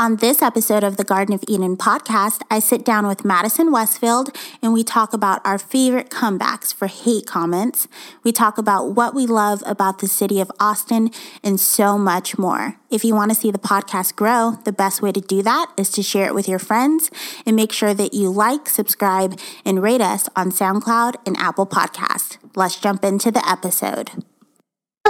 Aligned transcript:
On 0.00 0.16
this 0.16 0.40
episode 0.40 0.82
of 0.82 0.96
the 0.96 1.04
Garden 1.04 1.34
of 1.34 1.42
Edyn 1.42 1.76
podcast, 1.76 2.40
I 2.50 2.58
sit 2.58 2.86
down 2.86 3.06
with 3.06 3.22
Madison 3.22 3.70
Westfield 3.70 4.34
and 4.62 4.72
we 4.72 4.82
talk 4.82 5.12
about 5.12 5.42
our 5.44 5.58
favorite 5.58 6.08
comebacks 6.08 6.72
for 6.72 6.86
hate 6.86 7.26
comments. 7.26 7.86
We 8.22 8.32
talk 8.32 8.56
about 8.56 8.92
what 8.92 9.14
we 9.14 9.26
love 9.26 9.62
about 9.66 9.98
the 9.98 10.08
city 10.08 10.40
of 10.40 10.50
Austin 10.58 11.10
and 11.44 11.60
so 11.60 11.98
much 11.98 12.38
more. 12.38 12.76
If 12.88 13.04
you 13.04 13.14
want 13.14 13.30
to 13.30 13.34
see 13.34 13.50
the 13.50 13.58
podcast 13.58 14.16
grow, 14.16 14.52
the 14.64 14.72
best 14.72 15.02
way 15.02 15.12
to 15.12 15.20
do 15.20 15.42
that 15.42 15.70
is 15.76 15.90
to 15.90 16.02
share 16.02 16.26
it 16.26 16.34
with 16.34 16.48
your 16.48 16.58
friends 16.58 17.10
and 17.44 17.54
make 17.54 17.70
sure 17.70 17.92
that 17.92 18.14
you 18.14 18.30
like, 18.30 18.70
subscribe, 18.70 19.38
and 19.66 19.82
rate 19.82 20.00
us 20.00 20.30
on 20.34 20.50
SoundCloud 20.50 21.16
and 21.26 21.36
Apple 21.36 21.66
Podcast. 21.66 22.38
Let's 22.56 22.80
jump 22.80 23.04
into 23.04 23.30
the 23.30 23.46
episode. 23.46 24.12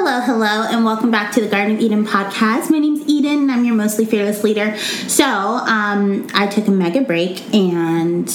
Hello, 0.02 0.18
hello, 0.22 0.66
and 0.70 0.82
welcome 0.82 1.10
back 1.10 1.30
to 1.32 1.42
the 1.42 1.46
Garden 1.46 1.76
of 1.76 1.82
Edyn 1.82 2.06
podcast. 2.06 2.70
My 2.70 2.78
name's 2.78 3.00
Edyn, 3.00 3.42
and 3.42 3.52
I'm 3.52 3.66
your 3.66 3.74
mostly 3.74 4.06
fearless 4.06 4.42
leader. 4.42 4.74
So, 4.78 5.26
um, 5.26 6.26
I 6.32 6.46
took 6.46 6.68
a 6.68 6.70
mega 6.70 7.02
break, 7.02 7.54
and 7.54 8.26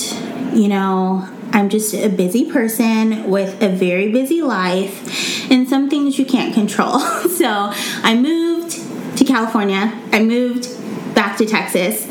you 0.53 0.67
know, 0.67 1.27
I'm 1.53 1.69
just 1.69 1.95
a 1.95 2.07
busy 2.07 2.51
person 2.51 3.31
with 3.31 3.63
a 3.63 3.69
very 3.69 4.11
busy 4.11 4.43
life, 4.43 5.49
and 5.51 5.67
some 5.67 5.89
things 5.89 6.19
you 6.19 6.25
can't 6.27 6.53
control. 6.53 6.99
so, 7.29 7.71
I 8.03 8.13
moved 8.15 9.17
to 9.17 9.25
California. 9.25 9.99
I 10.11 10.19
moved 10.19 10.69
back 11.15 11.35
to 11.39 11.47
Texas. 11.47 12.05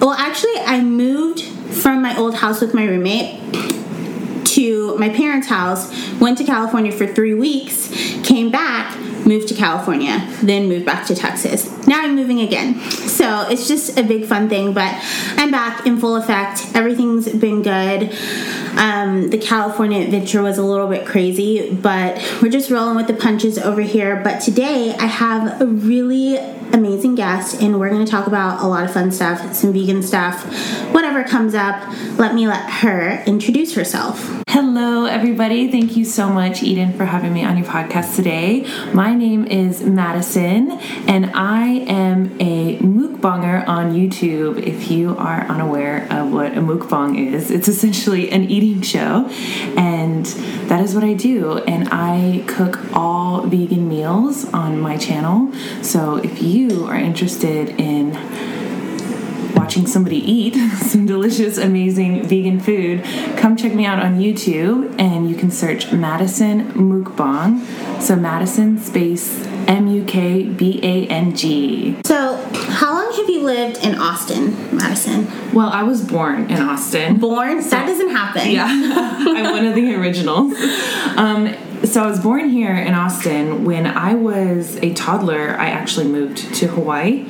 Well, 0.00 0.12
actually, 0.12 0.58
I 0.58 0.82
moved 0.82 1.40
from 1.40 2.02
my 2.02 2.14
old 2.14 2.34
house 2.34 2.60
with 2.60 2.74
my 2.74 2.84
roommate 2.84 3.40
to 4.58 4.98
my 4.98 5.08
parents' 5.08 5.46
house, 5.46 5.88
went 6.18 6.36
to 6.36 6.42
California 6.42 6.90
for 6.90 7.06
three 7.06 7.32
weeks, 7.34 7.88
came 8.24 8.50
back, 8.50 8.92
moved 9.26 9.48
to 9.48 9.54
California, 9.54 10.26
then 10.42 10.68
moved 10.68 10.86
back 10.86 11.06
to 11.06 11.14
Texas. 11.14 11.68
Now 11.86 12.02
I'm 12.02 12.14
moving 12.14 12.40
again. 12.40 12.80
So 12.90 13.46
it's 13.48 13.68
just 13.68 13.98
a 13.98 14.02
big 14.02 14.24
fun 14.26 14.48
thing, 14.48 14.72
but 14.72 14.94
I'm 15.36 15.50
back 15.50 15.86
in 15.86 15.98
full 15.98 16.16
effect. 16.16 16.66
Everything's 16.74 17.28
been 17.28 17.62
good. 17.62 18.14
Um, 18.76 19.30
the 19.30 19.38
California 19.38 20.04
adventure 20.04 20.42
was 20.42 20.58
a 20.58 20.62
little 20.62 20.86
bit 20.86 21.04
crazy, 21.06 21.74
but 21.74 22.16
we're 22.40 22.50
just 22.50 22.70
rolling 22.70 22.96
with 22.96 23.06
the 23.06 23.14
punches 23.14 23.58
over 23.58 23.80
here. 23.80 24.20
But 24.22 24.40
today 24.40 24.94
I 24.98 25.06
have 25.06 25.60
a 25.60 25.66
really 25.66 26.36
amazing 26.72 27.14
guest, 27.14 27.60
and 27.62 27.80
we're 27.80 27.90
going 27.90 28.04
to 28.04 28.10
talk 28.10 28.26
about 28.26 28.62
a 28.62 28.66
lot 28.66 28.84
of 28.84 28.92
fun 28.92 29.10
stuff, 29.10 29.54
some 29.54 29.72
vegan 29.72 30.02
stuff, 30.02 30.44
whatever 30.92 31.24
comes 31.24 31.54
up. 31.54 31.82
Let 32.18 32.34
me 32.34 32.46
let 32.46 32.68
her 32.70 33.22
introduce 33.26 33.74
herself. 33.74 34.42
Hello, 34.48 35.06
everybody. 35.06 35.70
Thank 35.70 35.96
you 35.96 36.04
so 36.04 36.28
much, 36.28 36.60
Edyn, 36.60 36.96
for 36.96 37.04
having 37.04 37.32
me 37.32 37.44
on 37.44 37.56
your 37.56 37.66
podcast 37.66 38.16
today. 38.16 38.66
My 38.92 39.07
name 39.14 39.46
is 39.46 39.82
Madison, 39.82 40.72
and 41.06 41.30
I 41.34 41.66
am 41.86 42.36
a 42.40 42.78
mukbanger 42.78 43.66
on 43.68 43.92
YouTube. 43.92 44.62
If 44.62 44.90
you 44.90 45.16
are 45.16 45.42
unaware 45.42 46.06
of 46.10 46.32
what 46.32 46.56
a 46.56 46.60
mukbang 46.60 47.18
is, 47.32 47.50
it's 47.50 47.68
essentially 47.68 48.30
an 48.30 48.44
eating 48.44 48.82
show, 48.82 49.26
and 49.76 50.26
that 50.68 50.80
is 50.82 50.94
what 50.94 51.04
I 51.04 51.14
do. 51.14 51.58
And 51.58 51.88
I 51.90 52.44
cook 52.46 52.78
all 52.94 53.42
vegan 53.42 53.88
meals 53.88 54.44
on 54.52 54.80
my 54.80 54.96
channel. 54.96 55.52
So 55.82 56.16
if 56.16 56.42
you 56.42 56.86
are 56.86 56.96
interested 56.96 57.70
in 57.80 58.12
watching 59.68 59.86
somebody 59.86 60.16
eat 60.16 60.54
some 60.78 61.04
delicious, 61.04 61.58
amazing 61.58 62.22
vegan 62.22 62.58
food, 62.58 63.04
come 63.36 63.54
check 63.54 63.74
me 63.74 63.84
out 63.84 64.02
on 64.02 64.18
YouTube 64.18 64.98
and 64.98 65.28
you 65.28 65.36
can 65.36 65.50
search 65.50 65.92
Madison 65.92 66.72
Mukbang. 66.72 67.60
So 68.00 68.16
Madison 68.16 68.78
space 68.78 69.46
M 69.66 69.86
U 69.88 70.02
K 70.04 70.44
B 70.44 70.80
A 70.82 71.06
N 71.08 71.36
G. 71.36 71.98
So, 72.06 72.36
how 72.54 72.94
long 72.94 73.12
have 73.12 73.28
you 73.28 73.42
lived 73.42 73.84
in 73.84 73.96
Austin, 73.96 74.74
Madison? 74.74 75.28
Well, 75.52 75.68
I 75.68 75.82
was 75.82 76.02
born 76.02 76.50
in 76.50 76.62
Austin. 76.62 77.18
Born? 77.18 77.60
So, 77.60 77.70
that 77.70 77.86
doesn't 77.86 78.08
happen. 78.08 78.50
Yeah, 78.50 78.66
I'm 78.70 79.52
one 79.52 79.66
of 79.66 79.74
the 79.74 79.94
originals. 79.94 80.54
Um, 81.18 81.52
so 81.84 82.02
I 82.02 82.06
was 82.06 82.20
born 82.20 82.48
here 82.50 82.74
in 82.74 82.94
Austin. 82.94 83.64
When 83.64 83.86
I 83.86 84.14
was 84.14 84.76
a 84.76 84.92
toddler, 84.94 85.56
I 85.58 85.70
actually 85.70 86.06
moved 86.08 86.54
to 86.56 86.66
Hawaii 86.68 87.24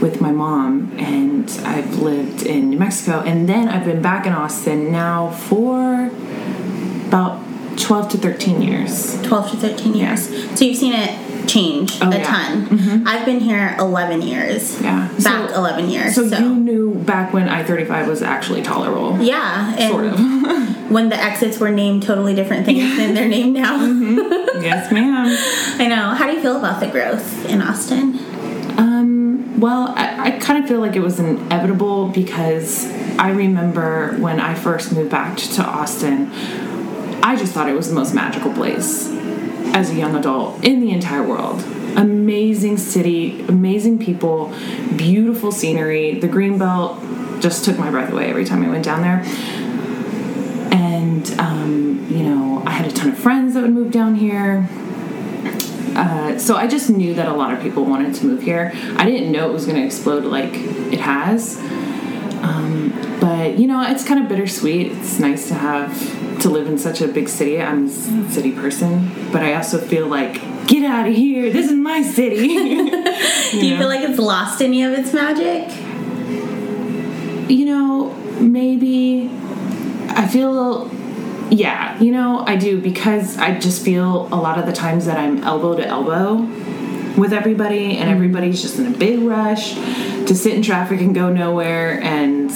with 0.00 0.20
my 0.20 0.30
mom, 0.32 0.92
and 0.98 1.48
I've 1.64 1.98
lived 1.98 2.42
in 2.42 2.70
New 2.70 2.78
Mexico, 2.78 3.20
and 3.20 3.48
then 3.48 3.68
I've 3.68 3.84
been 3.84 4.02
back 4.02 4.26
in 4.26 4.32
Austin 4.32 4.90
now 4.90 5.30
for 5.30 6.10
about 7.08 7.40
12 7.78 8.10
to 8.10 8.18
13 8.18 8.60
years. 8.62 9.20
12 9.22 9.50
to 9.52 9.56
13 9.56 9.94
years. 9.94 10.28
So 10.58 10.64
you've 10.64 10.76
seen 10.76 10.92
it 10.94 11.48
change 11.48 11.98
Oh, 12.02 12.10
a 12.10 12.18
yeah. 12.18 12.22
ton. 12.24 12.66
Mm-hmm. 12.66 13.08
I've 13.08 13.24
been 13.24 13.40
here 13.40 13.74
11 13.78 14.22
years. 14.22 14.80
Yeah. 14.80 15.08
Back 15.22 15.48
So- 15.50 15.54
11 15.54 15.88
years. 15.90 16.14
So, 16.14 16.22
you 16.22 16.54
knew 16.54 16.94
back 16.94 17.32
when 17.32 17.48
I 17.48 17.62
35 17.64 18.06
was 18.08 18.22
actually 18.22 18.62
tolerable. 18.62 19.18
Yeah, 19.20 19.74
Sort 19.88 20.04
of. 20.06 20.20
when 20.92 21.08
the 21.08 21.16
exits 21.16 21.58
were 21.58 21.70
named 21.70 22.02
totally 22.02 22.34
different 22.34 22.66
things 22.66 22.96
than 22.96 23.14
they're 23.14 23.28
named 23.38 23.54
now. 23.54 23.76
yes, 24.60 24.92
ma'am. 24.92 25.26
I 25.80 25.88
know. 25.88 26.10
How 26.14 26.26
do 26.26 26.32
you 26.34 26.40
feel 26.42 26.56
about 26.58 26.80
the 26.80 26.86
growth 26.88 27.46
in 27.46 27.62
Austin? 27.62 28.18
Um, 28.78 29.60
well, 29.60 29.92
I, 29.96 30.26
I 30.26 30.30
kind 30.38 30.62
of 30.62 30.68
feel 30.68 30.80
like 30.80 30.96
it 30.96 31.00
was 31.00 31.18
inevitable 31.20 32.08
because 32.08 32.86
I 33.18 33.30
remember 33.30 34.16
when 34.18 34.40
I 34.40 34.54
first 34.54 34.92
moved 34.92 35.10
back 35.10 35.36
to 35.36 35.62
Austin, 35.64 36.30
I 37.22 37.36
just 37.36 37.52
thought 37.52 37.68
it 37.68 37.74
was 37.74 37.88
the 37.88 37.94
most 37.94 38.14
magical 38.14 38.52
place 38.52 39.08
as 39.74 39.90
a 39.90 39.94
young 39.94 40.14
adult 40.16 40.62
in 40.64 40.80
the 40.80 40.90
entire 40.90 41.22
world. 41.22 41.62
Amazing 41.96 42.78
city, 42.78 43.42
amazing 43.46 43.98
people, 43.98 44.52
beautiful 44.96 45.52
scenery. 45.52 46.18
The 46.18 46.28
Greenbelt 46.28 47.40
just 47.42 47.64
took 47.64 47.78
my 47.78 47.90
breath 47.90 48.10
away 48.12 48.30
every 48.30 48.44
time 48.44 48.64
I 48.64 48.68
went 48.68 48.84
down 48.84 49.02
there. 49.02 49.22
And, 50.92 51.40
um, 51.40 52.06
you 52.10 52.22
know, 52.22 52.62
I 52.66 52.70
had 52.70 52.86
a 52.86 52.92
ton 52.92 53.12
of 53.12 53.18
friends 53.18 53.54
that 53.54 53.62
would 53.62 53.72
move 53.72 53.90
down 53.90 54.14
here. 54.14 54.68
Uh, 55.96 56.38
so 56.38 56.56
I 56.56 56.66
just 56.66 56.90
knew 56.90 57.14
that 57.14 57.28
a 57.28 57.32
lot 57.32 57.54
of 57.54 57.62
people 57.62 57.84
wanted 57.86 58.14
to 58.16 58.26
move 58.26 58.42
here. 58.42 58.72
I 58.96 59.06
didn't 59.06 59.32
know 59.32 59.48
it 59.48 59.52
was 59.54 59.64
going 59.64 59.78
to 59.78 59.84
explode 59.86 60.24
like 60.24 60.52
it 60.52 61.00
has. 61.00 61.58
Um, 62.42 62.92
but 63.20 63.58
you 63.58 63.66
know, 63.66 63.82
it's 63.82 64.04
kind 64.06 64.22
of 64.22 64.28
bittersweet. 64.28 64.92
It's 64.92 65.18
nice 65.18 65.48
to 65.48 65.54
have 65.54 66.40
to 66.40 66.50
live 66.50 66.66
in 66.66 66.76
such 66.76 67.00
a 67.00 67.08
big 67.08 67.28
city. 67.28 67.60
I'm 67.60 67.86
a 67.86 68.30
city 68.30 68.52
person, 68.52 69.30
but 69.32 69.42
I 69.42 69.54
also 69.54 69.78
feel 69.78 70.08
like 70.08 70.34
get 70.66 70.84
out 70.84 71.08
of 71.08 71.14
here. 71.14 71.50
This 71.50 71.70
is 71.70 71.76
my 71.76 72.02
city. 72.02 72.48
Do 72.48 73.66
you 73.66 73.78
feel 73.78 73.88
like 73.88 74.02
it's 74.02 74.18
lost 74.18 74.60
any 74.60 74.82
of 74.82 74.92
its 74.92 75.14
magic? 75.14 75.70
you 77.52 77.66
know, 77.66 78.14
maybe 78.40 79.28
feel 80.32 80.90
yeah, 81.50 82.00
you 82.00 82.12
know, 82.12 82.44
I 82.46 82.56
do 82.56 82.80
because 82.80 83.36
I 83.36 83.58
just 83.58 83.84
feel 83.84 84.26
a 84.32 84.36
lot 84.36 84.58
of 84.58 84.64
the 84.64 84.72
times 84.72 85.04
that 85.04 85.18
I'm 85.18 85.44
elbow 85.44 85.76
to 85.76 85.86
elbow 85.86 86.36
with 87.16 87.34
everybody 87.34 87.98
and 87.98 88.04
mm-hmm. 88.04 88.14
everybody's 88.14 88.62
just 88.62 88.78
in 88.78 88.86
a 88.86 88.96
big 88.96 89.20
rush 89.20 89.74
to 89.74 90.34
sit 90.34 90.54
in 90.54 90.62
traffic 90.62 91.00
and 91.02 91.14
go 91.14 91.30
nowhere 91.30 92.00
and 92.02 92.50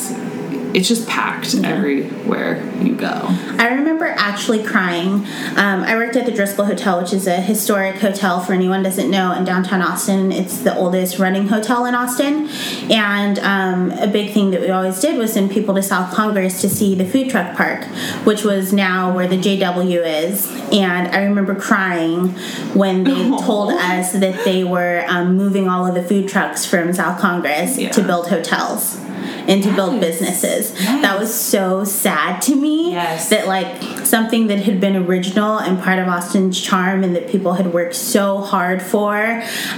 it's 0.76 0.88
just 0.88 1.09
packed 1.09 1.54
everywhere 1.64 2.62
you 2.82 2.94
go. 2.94 3.22
I 3.59 3.69
remember 3.78 4.04
actually 4.04 4.62
crying. 4.62 5.25
Um, 5.56 5.82
I 5.82 5.94
worked 5.97 6.16
at 6.16 6.26
the 6.26 6.32
Driskill 6.32 6.66
Hotel, 6.66 7.00
which 7.00 7.14
is 7.14 7.26
a 7.26 7.41
historic 7.41 7.97
hotel 7.97 8.41
for 8.41 8.53
anyone 8.53 8.81
who 8.81 8.84
doesn't 8.84 9.10
know 9.10 9.32
in 9.32 9.47
downtown 9.47 9.81
Austin. 9.81 10.32
It's 10.32 10.59
the 10.59 10.76
oldest 10.76 11.19
running 11.19 11.48
hotel 11.48 11.87
in 11.87 11.94
Austin. 11.94 12.50
And 12.92 13.38
um, 13.38 13.91
a 13.92 14.06
big 14.06 14.34
thing 14.34 14.50
that 14.50 14.60
we 14.60 14.69
always 14.69 15.00
did 15.00 15.16
was 15.16 15.32
send 15.32 15.50
people 15.50 15.75
to 15.76 15.82
South 15.82 16.12
Congress 16.14 16.60
to 16.60 16.69
see 16.69 16.94
the 16.94 17.06
food 17.06 17.31
truck 17.31 17.56
park, 17.56 17.84
which 18.26 18.44
was 18.44 18.75
now 18.75 19.14
where 19.16 19.26
the 19.26 19.38
JW 19.38 20.04
is. 20.28 20.47
And 20.75 21.08
I 21.08 21.22
remember 21.25 21.54
crying 21.54 22.28
when 22.75 23.04
they 23.04 23.31
told 23.41 23.72
us 23.72 24.12
that 24.12 24.44
they 24.44 24.62
were 24.62 25.06
um, 25.08 25.38
moving 25.38 25.70
all 25.70 25.87
of 25.87 25.94
the 25.94 26.03
food 26.03 26.28
trucks 26.28 26.66
from 26.66 26.93
South 26.93 27.19
Congress 27.19 27.78
Yeah. 27.78 27.93
to 27.93 28.03
build 28.03 28.28
hotels 28.28 29.00
and 29.49 29.62
to 29.62 29.75
build 29.75 30.00
businesses. 30.00 30.73
Yes. 30.75 31.03
That 31.03 31.19
was 31.19 31.32
so 31.32 31.85
sad 31.85 32.41
to 32.43 32.56
me 32.56 32.93
Yes. 32.93 33.29
that 33.31 33.47
like 33.47 34.05
something 34.06 34.47
that 34.49 34.59
had 34.61 34.81
been 34.81 34.97
original 34.97 35.59
and 35.59 35.81
part 35.82 35.99
of 35.99 36.09
Austin's 36.09 36.61
charm 36.61 37.05
and 37.05 37.15
that 37.17 37.29
people 37.29 37.55
had 37.55 37.73
worked 37.73 37.94
so 37.94 38.41
hard 38.41 38.82
for 38.82 39.15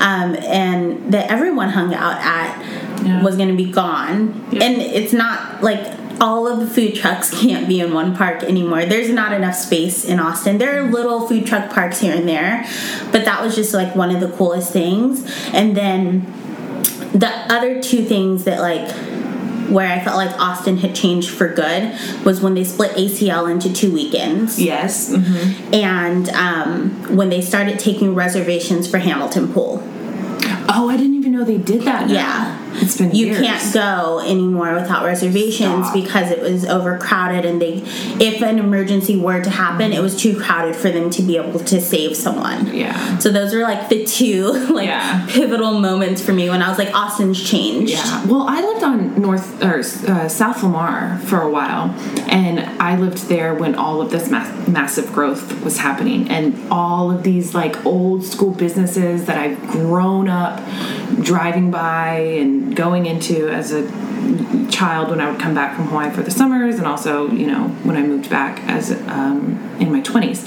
um, 0.00 0.37
and 0.37 1.12
that 1.12 1.31
everyone 1.31 1.69
hung 1.70 1.94
out 1.94 2.16
at 2.19 2.64
Yeah. 3.04 3.22
was 3.22 3.37
going 3.37 3.48
to 3.48 3.56
be 3.56 3.70
gone. 3.70 4.44
Yeah. 4.50 4.64
And 4.64 4.82
it's 4.82 5.12
not 5.12 5.62
like 5.62 5.81
all 6.20 6.48
of 6.48 6.58
the 6.58 6.66
food 6.66 6.96
trucks 6.96 7.31
can't 7.42 7.69
be 7.69 7.78
in 7.81 7.94
one 7.94 8.16
park 8.16 8.42
anymore. 8.42 8.84
There's 8.87 9.10
not 9.10 9.32
enough 9.32 9.54
space 9.54 10.04
in 10.04 10.19
Austin. 10.19 10.58
There 10.58 10.82
are 10.82 10.90
little 10.90 11.28
food 11.28 11.46
truck 11.46 11.70
parks 11.70 12.00
here 12.00 12.12
and 12.14 12.28
there, 12.28 12.66
but 13.12 13.25
that 13.25 13.40
was 13.42 13.54
just 13.54 13.72
like 13.72 13.94
one 13.94 14.10
of 14.14 14.20
the 14.20 14.28
coolest 14.37 14.72
things. 14.72 15.25
And 15.52 15.76
then 15.76 16.26
the 17.12 17.28
other 17.52 17.81
two 17.81 18.04
things 18.04 18.44
that 18.44 18.60
like 18.60 18.88
where 19.70 19.88
I 19.88 20.02
felt 20.02 20.16
like 20.16 20.30
Austin 20.40 20.78
had 20.78 20.94
changed 20.94 21.30
for 21.30 21.48
good 21.48 21.92
was 22.24 22.40
when 22.40 22.54
they 22.54 22.64
split 22.64 22.92
ACL 22.92 23.50
into 23.50 23.72
two 23.72 23.92
weekends. 23.92 24.60
Yes. 24.60 25.14
hmm 25.14 25.74
And 25.74 26.28
um, 26.30 27.16
when 27.16 27.28
they 27.28 27.40
started 27.40 27.78
taking 27.78 28.14
reservations 28.14 28.88
for 28.90 28.98
Hamilton 28.98 29.52
Pool. 29.52 29.82
Oh, 30.70 30.88
I 30.90 30.96
didn't 30.96 31.14
even 31.14 31.32
know 31.32 31.44
they 31.44 31.56
did 31.58 31.82
that. 31.82 32.08
now. 32.08 32.12
Yeah. 32.14 32.67
It's 32.80 32.96
been 32.96 33.14
you 33.14 33.26
years. 33.26 33.40
can't 33.40 33.75
go 33.75 34.20
anymore 34.20 34.75
without 34.75 35.04
reservations 35.04 35.86
Stop. 35.86 35.94
because 35.94 36.30
it 36.30 36.40
was 36.40 36.64
overcrowded 36.64 37.44
and 37.44 37.60
they 37.60 37.82
if 38.20 38.42
an 38.42 38.58
emergency 38.58 39.16
were 39.16 39.42
to 39.42 39.50
happen 39.50 39.92
it 39.92 40.00
was 40.00 40.16
too 40.20 40.38
crowded 40.38 40.75
for 40.76 40.90
them 40.90 41.10
to 41.10 41.22
be 41.22 41.36
able 41.36 41.60
to 41.60 41.80
save 41.80 42.16
someone 42.16 42.66
Yeah. 42.75 43.19
so 43.19 43.30
those 43.30 43.52
are 43.54 43.62
like 43.62 43.88
the 43.88 44.04
two 44.04 44.52
like 44.70 44.86
Yeah. 44.86 45.26
pivotal 45.28 45.78
moments 45.78 46.22
for 46.22 46.32
me 46.32 46.48
when 46.48 46.62
i 46.62 46.69
was 46.69 46.78
like 46.78 46.94
austin's 46.94 47.42
changed 47.42 47.92
Yeah. 47.92 48.26
Well, 48.26 48.42
I 48.48 48.60
lived 48.60 48.82
on 48.84 49.20
North 49.20 49.62
or 49.62 49.78
uh, 49.80 50.28
South 50.28 50.62
Lamar 50.62 51.19
for 51.26 51.40
a 51.40 51.50
while, 51.50 51.90
and 52.28 52.60
I 52.80 52.96
lived 52.96 53.28
there 53.28 53.54
when 53.54 53.75
all 53.75 54.00
of 54.02 54.10
this 54.10 54.30
mass- 54.30 54.69
massive 54.69 55.12
growth 55.12 55.62
was 55.64 55.78
happening, 55.78 56.28
and 56.28 56.56
all 56.70 57.10
of 57.10 57.22
these 57.22 57.54
like 57.54 57.84
old 57.86 58.25
school 58.25 58.50
businesses 58.52 59.25
that 59.26 59.38
I've 59.38 59.60
grown 59.70 60.28
up 60.28 60.60
driving 61.22 61.70
by 61.70 62.19
and 62.42 62.67
going 62.74 63.06
into 63.06 63.48
as 63.48 63.72
a 63.72 63.82
child 64.70 65.10
when 65.10 65.20
I 65.20 65.30
would 65.30 65.40
come 65.40 65.54
back 65.54 65.76
from 65.76 65.86
Hawaii 65.88 66.10
for 66.10 66.22
the 66.22 66.30
summers, 66.30 66.76
and 66.76 66.86
also 66.86 67.30
you 67.30 67.46
know 67.46 67.68
when 67.84 67.96
I 67.96 68.02
moved 68.02 68.28
back 68.30 68.60
as 68.68 68.90
um, 69.08 69.76
in 69.80 69.90
my 69.92 70.00
twenties. 70.00 70.46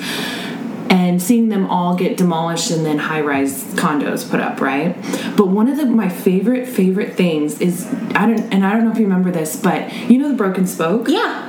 And 0.89 1.21
seeing 1.21 1.47
them 1.47 1.67
all 1.67 1.95
get 1.95 2.17
demolished 2.17 2.69
and 2.69 2.85
then 2.85 2.97
high-rise 2.97 3.63
condos 3.75 4.29
put 4.29 4.41
up 4.41 4.59
right? 4.59 4.93
But 5.37 5.47
one 5.47 5.69
of 5.69 5.77
the 5.77 5.85
my 5.85 6.09
favorite 6.09 6.67
favorite 6.67 7.15
things 7.15 7.61
is 7.61 7.85
i 8.13 8.25
don't 8.25 8.41
and 8.53 8.65
i 8.65 8.71
don't 8.71 8.83
know 8.83 8.91
if 8.91 8.97
you 8.97 9.05
remember 9.05 9.31
this 9.31 9.55
but 9.55 9.91
you 10.09 10.17
know 10.17 10.27
the 10.27 10.35
broken 10.35 10.67
spoke? 10.67 11.07
Yeah. 11.07 11.47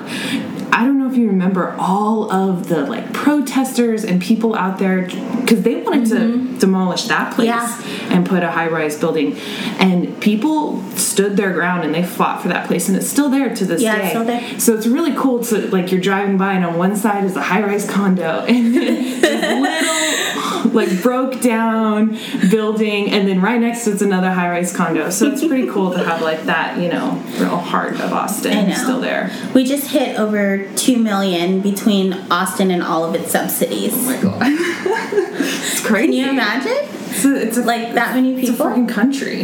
I 0.73 0.85
don't 0.87 0.99
know 0.99 1.11
if 1.11 1.17
you 1.17 1.27
remember 1.27 1.75
all 1.79 2.33
of 2.33 2.69
the 2.69 2.87
like 2.87 3.13
protesters 3.13 4.05
and 4.05 4.23
people 4.23 4.55
out 4.55 4.79
there 4.79 5.03
because 5.41 5.63
they 5.63 5.75
wanted 5.83 6.07
to 6.11 6.59
demolish 6.59 7.05
that 7.05 7.35
place 7.35 7.51
Mm-hmm. 7.51 8.11
Yeah. 8.11 8.17
and 8.17 8.27
put 8.27 8.43
a 8.45 8.51
high-rise 8.51 8.99
building. 8.99 9.37
And 9.79 10.12
people 10.23 10.81
stood 10.93 11.37
their 11.37 11.53
ground 11.53 11.83
and 11.85 11.93
they 11.93 12.03
fought 12.05 12.41
for 12.41 12.49
that 12.49 12.67
place 12.69 12.89
and 12.89 12.97
it's 12.97 13.09
still 13.09 13.29
there 13.29 13.53
to 13.55 13.65
this 13.65 13.83
Yeah, 13.83 13.97
day. 13.97 14.03
it's 14.03 14.11
still 14.11 14.25
there. 14.25 14.61
so 14.61 14.75
it's 14.77 14.87
really 14.87 15.15
cool 15.17 15.43
to 15.47 15.69
like 15.71 15.91
you're 15.91 16.01
driving 16.01 16.39
by 16.39 16.53
and 16.53 16.65
on 16.65 16.79
one 16.79 16.95
side 16.95 17.25
is 17.25 17.35
a 17.35 17.43
high-rise 17.43 17.91
condo 17.91 18.45
and 18.49 18.75
then 18.75 19.21
this 19.21 19.61
little 19.61 20.73
like 20.73 21.03
broke 21.03 21.41
down 21.41 22.17
building 22.51 23.11
and 23.11 23.27
then 23.29 23.41
right 23.43 23.61
next 23.61 23.85
to 23.85 23.91
it's 23.93 24.01
another 24.03 24.31
high-rise 24.31 24.75
condo. 24.75 25.11
So 25.11 25.27
it's 25.27 25.45
pretty 25.45 25.69
cool 25.69 25.91
to 25.93 25.99
have 26.05 26.23
like 26.23 26.45
that 26.45 26.79
you 26.81 26.89
know 26.89 27.21
real 27.39 27.57
heart 27.57 27.95
of 27.95 28.13
austin 28.13 28.73
still 28.75 29.01
there. 29.01 29.31
We 29.55 29.65
just 29.65 29.89
hit 29.91 30.19
over 30.21 30.69
2 30.77 30.99
million 30.99 31.61
between 31.61 32.13
austin 32.31 32.71
and 32.71 32.83
all 32.83 33.05
of 33.05 33.15
its 33.17 33.33
subsidies. 33.33 33.93
Oh 33.95 34.03
my 34.03 34.23
god. 34.23 35.19
It's 35.45 35.85
crazy. 35.85 36.07
Can 36.07 36.13
you 36.13 36.31
imagine 36.31 36.89
it's 37.13 37.25
a, 37.25 37.47
it's 37.47 37.57
a, 37.59 37.63
like 37.63 37.95
that 37.95 38.15
many 38.15 38.35
people. 38.35 38.51
it's 38.51 38.61
a 38.61 38.65
freaking 38.65 38.89
country. 38.89 39.43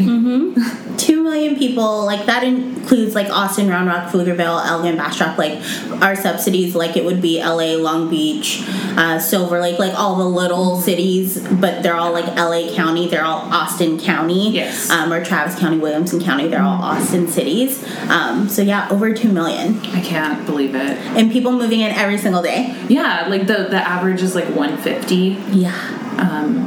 Two 0.97 1.23
million 1.23 1.57
people 1.57 2.05
like 2.05 2.27
that 2.27 2.43
includes 2.43 3.15
like 3.15 3.29
austin 3.31 3.69
round 3.69 3.87
rock 3.87 4.11
pflugerville 4.11 4.65
elgin 4.67 4.97
bastrop 4.97 5.39
like 5.39 5.59
our 6.03 6.17
subsidies 6.17 6.75
like 6.75 6.97
it 6.97 7.05
would 7.05 7.21
be 7.23 7.41
la 7.41 7.75
long 7.77 8.09
beach 8.11 8.65
uh, 8.97 9.19
silver 9.19 9.61
lake 9.61 9.79
like 9.79 9.95
all 9.95 10.17
the 10.17 10.25
little 10.25 10.81
cities 10.81 11.39
but 11.61 11.83
they're 11.83 11.95
all 11.95 12.13
like 12.13 12.27
la 12.37 12.75
county 12.75 13.07
they're 13.09 13.25
all 13.25 13.41
austin 13.53 13.99
county 14.01 14.51
Yes. 14.51 14.91
um, 14.91 15.13
or 15.13 15.25
travis 15.25 15.57
county 15.59 15.79
williamson 15.79 16.21
county 16.21 16.49
they're 16.49 16.63
all 16.63 16.83
austin 16.83 17.29
cities. 17.29 17.85
Um, 18.09 18.49
so 18.49 18.63
yeah 18.63 18.89
over 18.91 19.13
two 19.15 19.29
million. 19.31 19.79
I 19.95 20.01
can't 20.01 20.45
believe 20.47 20.75
it. 20.75 20.97
And 21.17 21.31
people 21.31 21.53
moving 21.53 21.81
in 21.81 21.93
every 21.93 22.19
single 22.19 22.43
day. 22.43 22.75
Yeah 22.89 23.27
like 23.29 23.47
the 23.47 23.69
the 23.71 23.77
average 23.77 24.23
is 24.23 24.35
like 24.35 24.47
150 24.49 25.15
yeah. 25.57 25.75
Um 26.19 26.67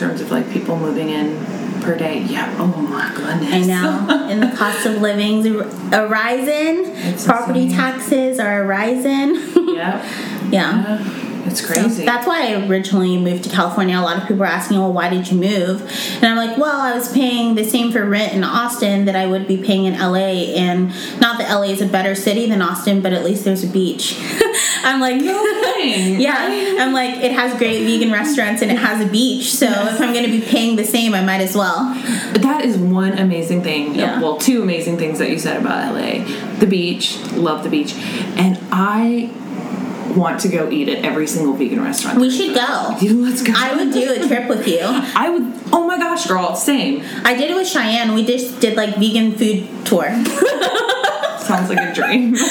terms 0.00 0.20
of 0.20 0.30
like 0.30 0.50
people 0.50 0.76
moving 0.78 1.10
in 1.10 1.36
per 1.82 1.96
day 1.96 2.20
yeah 2.22 2.54
oh 2.58 2.66
my 2.66 3.12
goodness 3.14 3.52
I 3.52 3.60
know. 3.60 4.26
and 4.30 4.42
the 4.42 4.56
cost 4.56 4.86
of 4.86 5.00
living's 5.00 5.46
a 5.46 6.08
rising. 6.08 6.84
Property 7.24 7.64
insane. 7.64 7.78
taxes 7.78 8.38
are 8.38 8.64
rising. 8.64 9.34
yep 9.74 10.02
yeah. 10.50 10.50
yeah 10.50 11.29
it's 11.46 11.60
So 11.60 11.74
crazy 11.74 12.04
that's 12.04 12.26
why 12.26 12.48
I 12.48 12.66
originally 12.66 13.18
moved 13.18 13.44
to 13.44 13.50
California. 13.50 13.96
A 13.96 14.00
lot 14.00 14.16
of 14.16 14.26
people 14.26 14.42
are 14.42 14.46
asking, 14.46 14.78
well, 14.78 14.92
why 14.92 15.08
did 15.08 15.30
you 15.30 15.38
move? 15.38 15.82
And 16.16 16.26
I'm 16.26 16.36
like, 16.36 16.56
well, 16.58 16.80
I 16.80 16.94
was 16.94 17.12
paying 17.12 17.54
the 17.54 17.64
same 17.64 17.92
for 17.92 18.04
rent 18.04 18.32
in 18.32 18.44
Austin 18.44 19.04
that 19.04 19.16
I 19.16 19.26
would 19.26 19.46
be 19.46 19.56
paying 19.56 19.84
in 19.84 19.98
LA. 19.98 20.54
And 20.56 20.88
not 21.20 21.38
that 21.38 21.52
LA 21.52 21.68
is 21.68 21.80
a 21.80 21.86
better 21.86 22.14
city 22.14 22.46
than 22.48 22.62
Austin, 22.62 23.00
but 23.00 23.12
at 23.12 23.24
least 23.24 23.44
there's 23.44 23.64
a 23.64 23.68
beach. 23.68 24.16
I'm 24.82 25.00
like, 25.00 25.16
no 25.16 25.40
kidding 25.80 26.20
yeah. 26.20 26.76
I'm 26.78 26.92
like, 26.92 27.16
it 27.22 27.32
has 27.32 27.56
great 27.58 27.84
vegan 27.84 28.12
restaurants 28.12 28.62
and 28.62 28.70
it 28.70 28.78
has 28.78 29.04
a 29.04 29.10
beach. 29.10 29.52
So 29.52 29.66
if 29.66 30.00
I'm 30.00 30.12
going 30.12 30.24
to 30.24 30.30
be 30.30 30.40
paying 30.40 30.76
the 30.76 30.84
same, 30.84 31.14
I 31.14 31.22
might 31.22 31.40
as 31.40 31.54
well. 31.54 31.94
But 32.32 32.42
that 32.42 32.64
is 32.64 32.76
one 32.76 33.18
amazing 33.18 33.62
thing. 33.62 33.94
Yeah. 33.94 34.16
Uh, 34.16 34.20
well, 34.20 34.38
two 34.38 34.62
amazing 34.62 34.98
things 34.98 35.18
that 35.18 35.30
you 35.30 35.38
said 35.38 35.60
about 35.60 35.94
LA. 35.94 36.24
The 36.58 36.66
beach, 36.66 37.18
love 37.32 37.62
the 37.62 37.70
beach. 37.70 37.94
And 37.94 38.58
I 38.72 39.30
want 40.16 40.40
to 40.40 40.48
go 40.48 40.70
eat 40.70 40.88
at 40.88 41.04
every 41.04 41.26
single 41.26 41.54
vegan 41.54 41.82
restaurant. 41.82 42.20
We 42.20 42.30
should 42.30 42.54
go. 42.54 42.96
Let's 43.00 43.42
go. 43.42 43.52
I 43.56 43.74
would 43.74 43.92
do 43.92 44.12
a 44.12 44.26
trip 44.26 44.48
with 44.48 44.66
you. 44.66 44.80
I 44.82 45.30
would. 45.30 45.52
Oh 45.72 45.86
my 45.86 45.98
gosh, 45.98 46.26
girl. 46.26 46.54
Same. 46.54 47.04
I 47.24 47.34
did 47.34 47.50
it 47.50 47.54
with 47.54 47.68
Cheyenne. 47.68 48.14
We 48.14 48.24
just 48.24 48.60
did 48.60 48.76
like 48.76 48.96
vegan 48.96 49.32
food 49.32 49.86
tour. 49.86 50.08
um, 50.08 50.24
Sounds 51.40 51.68
like 51.68 51.78
a 51.78 51.92
dream. 51.92 52.34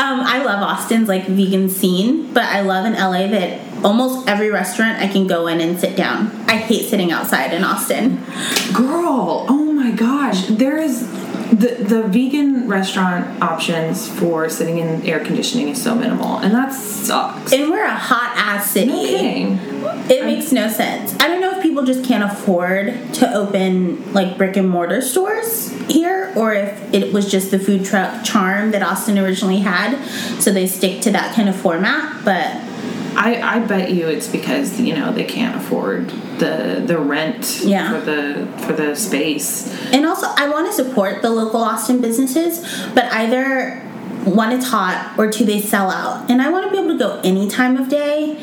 I 0.00 0.42
love 0.44 0.62
Austin's 0.62 1.08
like 1.08 1.26
vegan 1.26 1.68
scene, 1.68 2.32
but 2.32 2.44
I 2.44 2.60
love 2.60 2.86
in 2.86 2.92
LA 2.92 3.26
that 3.28 3.60
almost 3.84 4.28
every 4.28 4.50
restaurant 4.50 4.98
I 4.98 5.08
can 5.08 5.26
go 5.26 5.46
in 5.46 5.60
and 5.60 5.78
sit 5.78 5.96
down. 5.96 6.30
I 6.46 6.56
hate 6.56 6.88
sitting 6.88 7.10
outside 7.10 7.52
in 7.52 7.64
Austin. 7.64 8.22
Girl, 8.72 9.46
oh 9.48 9.72
my 9.72 9.90
gosh. 9.90 10.46
There 10.46 10.76
is 10.78 11.02
the 11.50 11.82
the 11.82 12.02
vegan 12.04 12.68
restaurant 12.68 13.42
options 13.42 14.08
for 14.08 14.48
sitting 14.48 14.78
in 14.78 15.02
air 15.02 15.20
conditioning 15.24 15.68
is 15.68 15.82
so 15.82 15.94
minimal, 15.94 16.38
and 16.38 16.52
that 16.54 16.72
sucks. 16.72 17.52
And 17.52 17.70
we're 17.70 17.84
a 17.84 17.94
hot 17.94 18.32
ass 18.36 18.70
city. 18.70 19.44
no. 19.44 20.04
It 20.10 20.24
makes 20.24 20.52
no 20.52 20.68
sense. 20.68 21.14
I 21.20 21.28
don't 21.28 21.40
know 21.40 21.56
if 21.56 21.62
people 21.62 21.84
just 21.84 22.04
can't 22.04 22.24
afford 22.24 23.14
to 23.14 23.34
open 23.34 24.12
like 24.12 24.38
brick 24.38 24.56
and 24.56 24.68
mortar 24.68 25.02
stores 25.02 25.70
here 25.90 26.32
or 26.34 26.54
if 26.54 26.94
it 26.94 27.12
was 27.12 27.30
just 27.30 27.50
the 27.50 27.58
food 27.58 27.84
truck 27.84 28.24
charm 28.24 28.70
that 28.70 28.82
Austin 28.82 29.18
originally 29.18 29.58
had. 29.58 30.02
So 30.40 30.50
they 30.50 30.66
stick 30.66 31.02
to 31.02 31.10
that 31.10 31.34
kind 31.34 31.48
of 31.48 31.56
format. 31.56 32.24
But 32.24 32.56
I, 33.20 33.56
I 33.56 33.58
bet 33.66 33.90
you 33.90 34.06
it's 34.08 34.28
because 34.28 34.80
you 34.80 34.94
know 34.94 35.12
they 35.12 35.24
can't 35.24 35.56
afford 35.56 36.10
the 36.38 36.80
the 36.86 36.96
rent 36.98 37.62
Yeah. 37.64 37.90
for 37.92 38.00
the 38.00 38.46
for 38.64 38.72
the 38.72 38.94
space. 38.94 39.66
And 39.92 40.06
also, 40.06 40.26
I 40.36 40.48
want 40.48 40.66
to 40.68 40.72
support 40.72 41.20
the 41.22 41.30
local 41.30 41.60
Austin 41.62 42.00
businesses, 42.00 42.60
but 42.94 43.06
either 43.12 43.80
one, 44.24 44.52
it's 44.52 44.66
hot, 44.68 45.14
or 45.18 45.30
two, 45.30 45.44
they 45.44 45.60
sell 45.60 45.90
out. 45.90 46.30
And 46.30 46.40
I 46.42 46.48
want 46.50 46.66
to 46.66 46.70
be 46.70 46.76
able 46.78 46.88
to 46.92 46.98
go 46.98 47.20
any 47.24 47.48
time 47.48 47.76
of 47.76 47.88
day 47.88 48.36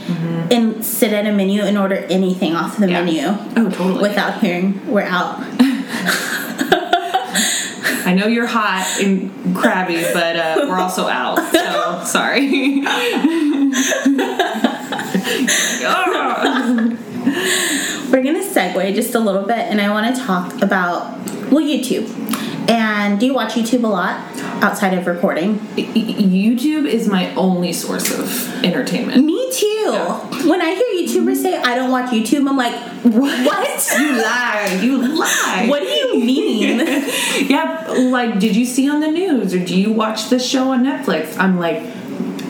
and 0.52 0.84
sit 0.86 1.14
at 1.14 1.26
a 1.28 1.32
menu 1.32 1.62
and 1.62 1.78
order 1.78 1.96
anything 2.10 2.54
off 2.56 2.78
the 2.78 2.88
Mm-hmm. 2.88 3.08
Yeah. 3.08 3.32
menu 3.32 3.52
Oh, 3.58 3.70
totally. 3.70 4.02
without 4.02 4.40
hearing 4.42 4.82
we're 4.92 5.04
out. 5.04 5.38
I 8.08 8.14
know 8.14 8.28
you're 8.28 8.46
hot 8.46 8.86
and 9.02 9.32
crabby, 9.56 10.02
but 10.14 10.36
uh, 10.36 10.66
we're 10.70 10.78
also 10.80 11.08
out. 11.08 11.40
So 11.52 12.04
sorry. 12.06 12.82
We're 17.26 18.22
going 18.24 18.36
to 18.36 18.44
segue 18.56 18.96
just 18.96 19.14
a 19.16 19.20
little 19.20 19.44
bit, 19.44 19.60
and 19.60 19.82
I 19.82 19.90
want 19.90 20.16
to 20.16 20.22
talk 20.22 20.62
about, 20.62 21.12
well, 21.52 21.64
YouTube. 21.64 22.10
And 22.68 23.20
do 23.20 23.28
you 23.28 23.34
watch 23.34 23.54
YouTube 23.54 23.84
a 23.84 23.88
lot 23.88 24.20
outside 24.64 24.94
of 24.96 25.06
recording? 25.06 25.60
YouTube 25.76 26.88
is 26.88 27.08
my 27.08 27.34
only 27.36 27.72
source 27.74 28.12
of 28.12 28.64
entertainment. 28.64 29.24
Me 29.24 29.52
too. 29.52 29.92
When 30.50 30.62
I 30.62 30.74
hear 30.74 31.24
YouTubers 31.24 31.38
say 31.38 31.58
I 31.58 31.76
don't 31.76 31.92
watch 31.92 32.10
YouTube, 32.10 32.50
I'm 32.50 32.58
like, 32.58 32.74
what? 33.04 33.96
You 34.00 34.22
lie. 34.24 34.80
You 34.82 35.20
lie. 35.20 35.66
What 35.68 35.82
do 35.82 35.88
you 35.88 36.20
mean? 36.20 36.80
yeah, 37.48 37.86
like, 37.88 38.40
did 38.40 38.56
you 38.56 38.66
see 38.66 38.90
on 38.90 39.00
the 39.00 39.12
news 39.12 39.54
or 39.54 39.64
do 39.64 39.80
you 39.80 39.92
watch 39.92 40.30
this 40.30 40.48
show 40.48 40.72
on 40.72 40.84
Netflix? 40.84 41.38
I'm 41.38 41.60
like, 41.60 41.84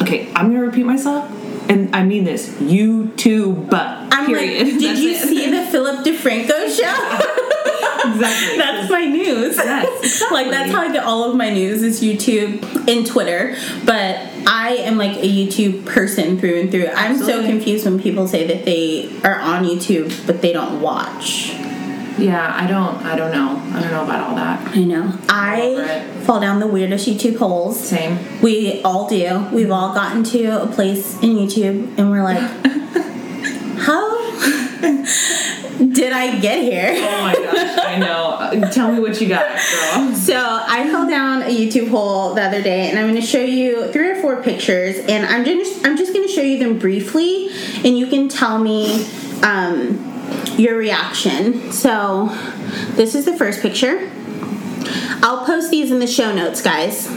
okay, 0.01 0.31
I'm 0.33 0.53
gonna 0.53 0.65
repeat 0.65 0.85
myself, 0.85 1.29
and 1.69 1.95
I 1.95 2.03
mean 2.03 2.23
this. 2.23 2.49
YouTube. 2.55 3.69
I'm 3.73 4.25
period. 4.25 4.67
like, 4.67 4.79
did 4.79 4.97
you 4.99 5.11
it. 5.11 5.27
see 5.27 5.51
the 5.51 5.65
Philip 5.65 6.05
DeFranco 6.05 6.47
show? 6.75 7.31
Exactly. 8.07 8.57
that's 8.57 8.89
my 8.91 9.05
news. 9.05 9.57
Yes, 9.57 10.23
Like 10.31 10.49
that's 10.49 10.71
how 10.71 10.81
I 10.81 10.91
get 10.91 11.03
all 11.03 11.29
of 11.29 11.35
my 11.35 11.49
news 11.49 11.81
is 11.81 12.01
YouTube 12.01 12.63
and 12.87 13.05
Twitter. 13.05 13.55
But 13.83 14.17
I 14.47 14.77
am 14.81 14.97
like 14.97 15.17
a 15.17 15.27
YouTube 15.27 15.85
person 15.85 16.39
through 16.39 16.59
and 16.61 16.71
through. 16.71 16.87
I'm 16.95 17.17
so 17.17 17.41
confused 17.45 17.85
when 17.85 17.99
people 17.99 18.27
say 18.27 18.45
that 18.47 18.65
they 18.65 19.09
are 19.23 19.39
on 19.39 19.63
YouTube 19.65 20.25
but 20.27 20.41
they 20.41 20.53
don't 20.53 20.81
watch. 20.81 21.51
Yeah, 22.17 22.55
I 22.55 22.67
don't. 22.67 23.03
I 23.03 23.15
don't 23.15 23.31
know. 23.31 23.61
I 23.77 23.81
don't 23.81 23.91
know 23.91 24.03
about 24.03 24.29
all 24.29 24.35
that. 24.35 24.75
I 24.75 24.83
know. 24.83 25.17
I 25.27 26.07
fall 26.23 26.39
down 26.39 26.59
the 26.59 26.67
weirdest 26.67 27.07
YouTube 27.07 27.37
holes. 27.37 27.79
Same. 27.79 28.17
We 28.41 28.81
all 28.83 29.07
do. 29.07 29.47
We've 29.51 29.71
all 29.71 29.93
gotten 29.93 30.23
to 30.25 30.63
a 30.63 30.67
place 30.67 31.15
in 31.21 31.31
YouTube 31.31 31.97
and 31.97 32.11
we're 32.11 32.23
like, 32.23 32.39
how 33.79 34.15
did 35.77 36.13
I 36.13 36.39
get 36.39 36.61
here? 36.61 36.93
Oh 36.95 37.21
my 37.21 37.33
gosh, 37.33 37.85
I 37.85 37.97
know. 37.97 38.29
Uh, 38.39 38.71
Tell 38.71 38.91
me 38.91 38.99
what 38.99 39.19
you 39.19 39.27
got, 39.27 39.45
girl. 39.47 40.15
So 40.15 40.35
I 40.37 40.87
fell 40.89 41.09
down 41.09 41.41
a 41.43 41.47
YouTube 41.47 41.89
hole 41.89 42.33
the 42.33 42.41
other 42.41 42.61
day, 42.61 42.89
and 42.89 42.97
I'm 42.97 43.05
going 43.05 43.19
to 43.19 43.27
show 43.27 43.41
you 43.41 43.91
three 43.91 44.09
or 44.09 44.15
four 44.21 44.41
pictures, 44.41 44.97
and 44.99 45.25
I'm 45.25 45.43
just 45.43 45.85
I'm 45.85 45.97
just 45.97 46.13
going 46.13 46.25
to 46.25 46.33
show 46.33 46.41
you 46.41 46.59
them 46.59 46.79
briefly, 46.79 47.49
and 47.83 47.97
you 47.97 48.07
can 48.07 48.29
tell 48.29 48.57
me 48.57 49.05
um, 49.43 50.14
your 50.57 50.77
reaction. 50.77 51.71
So 51.71 52.27
this 52.95 53.15
is 53.15 53.25
the 53.25 53.35
first 53.37 53.61
picture. 53.61 54.11
I'll 55.23 55.45
post 55.45 55.71
these 55.71 55.91
in 55.91 55.99
the 55.99 56.07
show 56.07 56.33
notes, 56.33 56.61
guys. 56.61 57.07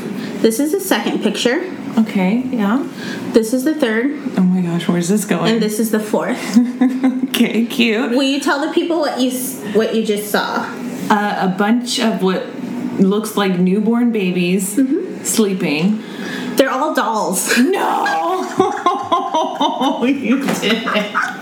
This 0.40 0.60
is 0.60 0.72
the 0.72 0.80
second 0.80 1.22
picture. 1.22 1.74
Okay, 1.98 2.42
yeah. 2.46 2.86
This 3.32 3.52
is 3.52 3.64
the 3.64 3.74
third, 3.74 4.12
Oh 4.36 4.42
my 4.42 4.62
gosh, 4.62 4.86
where's 4.88 5.08
this 5.08 5.24
going? 5.24 5.52
and 5.54 5.62
this 5.62 5.78
is 5.80 5.90
the 5.90 5.98
fourth. 6.00 6.38
okay, 7.30 7.66
cute. 7.66 8.12
Will 8.12 8.22
you 8.22 8.40
tell 8.40 8.64
the 8.66 8.72
people 8.72 9.00
what 9.00 9.18
you 9.20 9.32
what 9.72 9.94
you 9.94 10.04
just 10.06 10.30
saw? 10.30 10.64
Uh, 11.10 11.48
a 11.52 11.58
bunch 11.58 11.98
of 11.98 12.22
what 12.22 12.46
looks 13.00 13.36
like 13.36 13.58
newborn 13.58 14.12
babies 14.12 14.74
sleeping. 15.28 16.02
They're 16.56 16.70
all 16.70 16.94
dolls. 16.94 17.56
No, 17.58 20.04
you 20.06 20.44
didn't. 20.54 21.37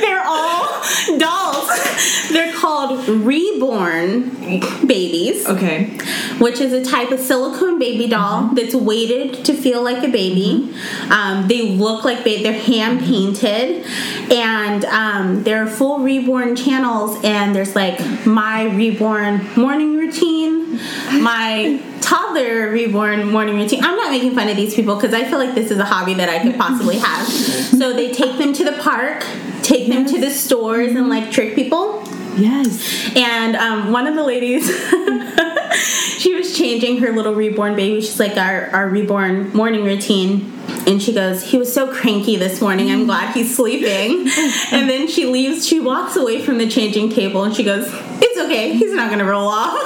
They're 0.00 0.22
all 0.24 0.82
dolls. 1.18 2.28
They're 2.30 2.52
called 2.54 3.06
reborn 3.08 4.30
babies, 4.86 5.46
Okay. 5.46 5.96
which 6.38 6.60
is 6.60 6.72
a 6.72 6.84
type 6.84 7.10
of 7.10 7.20
silicone 7.20 7.78
baby 7.78 8.08
doll 8.08 8.48
that's 8.54 8.74
weighted 8.74 9.44
to 9.44 9.54
feel 9.54 9.82
like 9.82 10.02
a 10.02 10.08
baby. 10.08 10.74
Um, 11.10 11.46
they 11.48 11.62
look 11.76 12.04
like 12.04 12.18
ba- 12.24 12.42
they're 12.42 12.52
hand 12.52 13.00
painted, 13.00 13.84
and 14.30 14.84
um, 14.86 15.42
they're 15.44 15.66
full 15.66 16.00
reborn 16.00 16.56
channels. 16.56 17.18
And 17.24 17.54
there's 17.54 17.74
like 17.76 18.00
my 18.26 18.64
reborn 18.64 19.46
morning 19.56 19.96
routine, 19.96 20.78
my 21.22 21.80
toddler 22.00 22.70
reborn 22.70 23.28
morning 23.30 23.56
routine. 23.56 23.84
I'm 23.84 23.96
not 23.96 24.10
making 24.10 24.34
fun 24.34 24.48
of 24.48 24.56
these 24.56 24.74
people 24.74 24.96
because 24.96 25.14
I 25.14 25.24
feel 25.24 25.38
like 25.38 25.54
this 25.54 25.70
is 25.70 25.78
a 25.78 25.84
hobby 25.84 26.14
that 26.14 26.28
I 26.28 26.40
could 26.42 26.56
possibly 26.56 26.98
have. 26.98 27.28
So 27.82 27.92
they 27.92 28.12
take 28.12 28.38
them 28.38 28.52
to 28.52 28.64
the 28.64 28.72
park, 28.80 29.24
take 29.72 29.88
them 29.88 30.04
to 30.06 30.20
the 30.20 30.30
stores, 30.30 30.92
and 30.92 31.08
like 31.08 31.30
trick 31.30 31.54
people. 31.54 32.04
Yes. 32.36 33.10
And 33.16 33.56
um, 33.56 33.90
one 33.92 34.06
of 34.06 34.14
the 34.14 34.22
ladies, 34.22 34.66
she 36.18 36.34
was 36.34 36.56
changing 36.56 36.98
her 36.98 37.12
little 37.12 37.34
reborn 37.34 37.74
baby. 37.74 38.00
She's 38.00 38.20
like 38.20 38.36
our, 38.36 38.68
our 38.70 38.88
reborn 38.88 39.50
morning 39.52 39.84
routine. 39.84 40.52
And 40.86 41.00
she 41.00 41.12
goes, 41.12 41.42
he 41.42 41.58
was 41.58 41.72
so 41.72 41.92
cranky 41.92 42.36
this 42.36 42.60
morning. 42.60 42.90
I'm 42.90 43.06
glad 43.06 43.34
he's 43.34 43.56
sleeping. 43.56 44.28
and 44.72 44.90
then 44.90 45.08
she 45.08 45.26
leaves. 45.26 45.66
She 45.66 45.80
walks 45.80 46.16
away 46.16 46.42
from 46.42 46.58
the 46.58 46.68
changing 46.68 47.10
table 47.10 47.44
and 47.44 47.54
she 47.54 47.64
goes, 47.64 47.86
it's 47.88 48.38
okay. 48.40 48.74
He's 48.76 48.92
not 48.92 49.08
going 49.08 49.20
to 49.20 49.24
roll 49.24 49.48
off. 49.48 49.78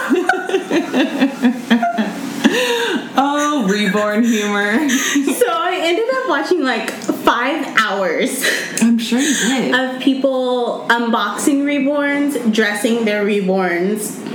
Oh, 3.19 3.67
reborn 3.69 4.25
humor. 4.25 4.89
so 4.91 5.47
I 5.49 5.81
ended 5.83 6.05
up 6.15 6.29
watching 6.29 6.63
like 6.63 6.91
five 6.91 7.67
hours 7.79 8.45
I'm 8.83 8.99
sure 8.99 9.19
you 9.19 9.35
did. 9.35 9.75
of 9.75 10.03
people 10.03 10.87
unboxing 10.91 11.63
reborns, 11.63 12.53
dressing 12.53 13.05
their 13.07 13.25
reborns, 13.25 14.26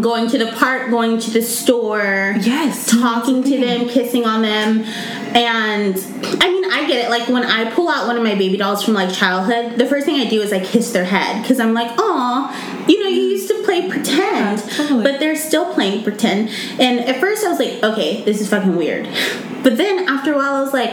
going 0.00 0.28
to 0.30 0.38
the 0.38 0.52
park, 0.52 0.90
going 0.90 1.18
to 1.18 1.30
the 1.30 1.42
store, 1.42 2.34
Yes, 2.40 2.90
talking 2.90 3.42
to 3.42 3.58
them, 3.58 3.88
kissing 3.88 4.24
on 4.24 4.42
them. 4.42 4.80
And 5.34 5.96
I 6.40 6.50
mean, 6.50 6.64
I 6.70 6.86
get 6.86 7.06
it. 7.06 7.10
Like 7.10 7.28
when 7.28 7.44
I 7.44 7.70
pull 7.72 7.88
out 7.88 8.06
one 8.06 8.16
of 8.16 8.22
my 8.22 8.34
baby 8.34 8.56
dolls 8.56 8.82
from 8.82 8.94
like 8.94 9.12
childhood, 9.12 9.78
the 9.78 9.86
first 9.86 10.06
thing 10.06 10.20
I 10.20 10.28
do 10.28 10.40
is 10.40 10.52
I 10.52 10.64
kiss 10.64 10.92
their 10.92 11.04
head 11.04 11.42
because 11.42 11.60
I'm 11.60 11.74
like, 11.74 11.90
oh, 11.98 12.84
you 12.88 13.02
know, 13.02 13.08
you 13.08 13.20
used 13.22 13.48
to 13.48 13.62
play 13.64 13.88
pretend, 13.88 14.60
Yeah, 14.60 14.76
totally. 14.76 15.02
but 15.02 15.20
they're 15.20 15.36
still 15.36 15.72
playing 15.74 16.02
pretend. 16.02 16.50
And 16.78 17.00
at 17.00 17.20
first 17.20 17.44
I 17.44 17.48
was 17.48 17.58
like, 17.58 17.82
okay, 17.82 18.22
this 18.22 18.40
is 18.40 18.48
fucking 18.48 18.76
weird. 18.76 19.06
But 19.62 19.76
then 19.76 20.08
after 20.08 20.32
a 20.32 20.36
while, 20.36 20.54
I 20.54 20.60
was 20.62 20.72
like, 20.72 20.90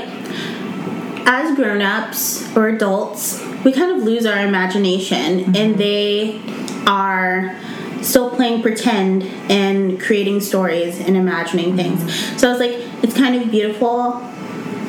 as 1.27 1.55
grown-ups 1.55 2.55
or 2.55 2.67
adults 2.67 3.43
we 3.65 3.71
kind 3.71 3.91
of 3.97 4.03
lose 4.03 4.25
our 4.27 4.45
imagination 4.45 5.55
and 5.55 5.55
mm-hmm. 5.55 5.77
they 5.77 6.39
are 6.85 7.57
still 8.05 8.29
playing 8.29 8.61
pretend 8.61 9.23
and 9.49 9.99
creating 9.99 10.39
stories 10.39 10.99
and 10.99 11.17
imagining 11.17 11.75
things. 11.75 11.99
So 12.39 12.47
i 12.47 12.51
was 12.51 12.59
like 12.59 12.75
it's 13.03 13.15
kind 13.15 13.41
of 13.41 13.51
beautiful 13.51 14.21